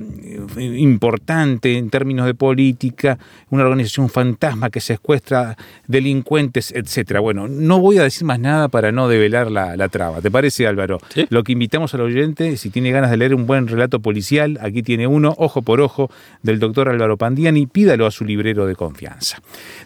importante 0.58 1.78
en 1.78 1.90
términos 1.90 2.26
de 2.26 2.36
política, 2.36 3.18
una 3.50 3.64
organización 3.64 4.10
fantasma 4.10 4.70
que 4.70 4.80
secuestra 4.80 5.58
delincuentes, 5.88 6.72
etcétera. 6.72 7.20
Bueno, 7.20 7.50
no 7.50 7.80
voy 7.80 7.98
a 7.98 8.04
decir 8.04 8.26
más 8.26 8.40
nada 8.40 8.70
para 8.70 8.94
no 8.94 9.10
develar 9.10 9.52
la, 9.52 9.90
traba. 9.90 10.22
¿Te 10.22 10.32
parece, 10.32 10.68
Álvaro? 10.68 11.00
Lo 11.30 11.44
que 11.44 11.52
invitamos 11.52 11.94
al 11.94 12.02
oyente, 12.02 12.56
si 12.56 12.70
tiene 12.70 12.92
ganas 12.92 13.12
de 13.12 13.18
leer 13.18 13.36
un 13.36 13.46
buen 13.46 13.68
relato 13.68 14.00
policial, 14.00 14.58
aquí 14.62 14.84
tiene 14.84 15.06
uno, 15.06 15.36
ojo 15.38 15.62
por 15.62 15.82
ojo, 15.82 16.10
del 16.42 16.60
doctor 16.60 16.93
Álvaro 16.94 17.18
Pandiani, 17.18 17.68
pídalo 17.68 18.06
a 18.06 18.12
su 18.12 18.26
librero 18.26 18.66
de 18.66 18.76
confianza. 18.76 19.40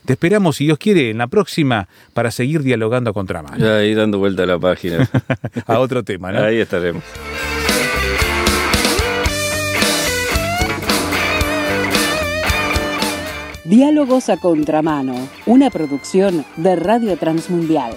Te 0.05 0.13
esperamos, 0.13 0.57
si 0.57 0.65
Dios 0.65 0.77
quiere, 0.77 1.09
en 1.09 1.17
la 1.17 1.27
próxima 1.27 1.87
para 2.13 2.31
seguir 2.31 2.63
dialogando 2.63 3.09
a 3.09 3.13
contramano. 3.13 3.67
Ahí 3.67 3.93
dando 3.93 4.19
vuelta 4.19 4.43
a 4.43 4.45
la 4.45 4.59
página. 4.59 5.09
a 5.67 5.79
otro 5.79 6.03
tema, 6.03 6.31
¿no? 6.31 6.43
Ahí 6.43 6.59
estaremos. 6.59 7.03
Diálogos 13.67 14.29
a 14.29 14.37
Contramano, 14.37 15.13
una 15.45 15.69
producción 15.69 16.45
de 16.55 16.77
Radio 16.77 17.17
Transmundial. 17.17 17.91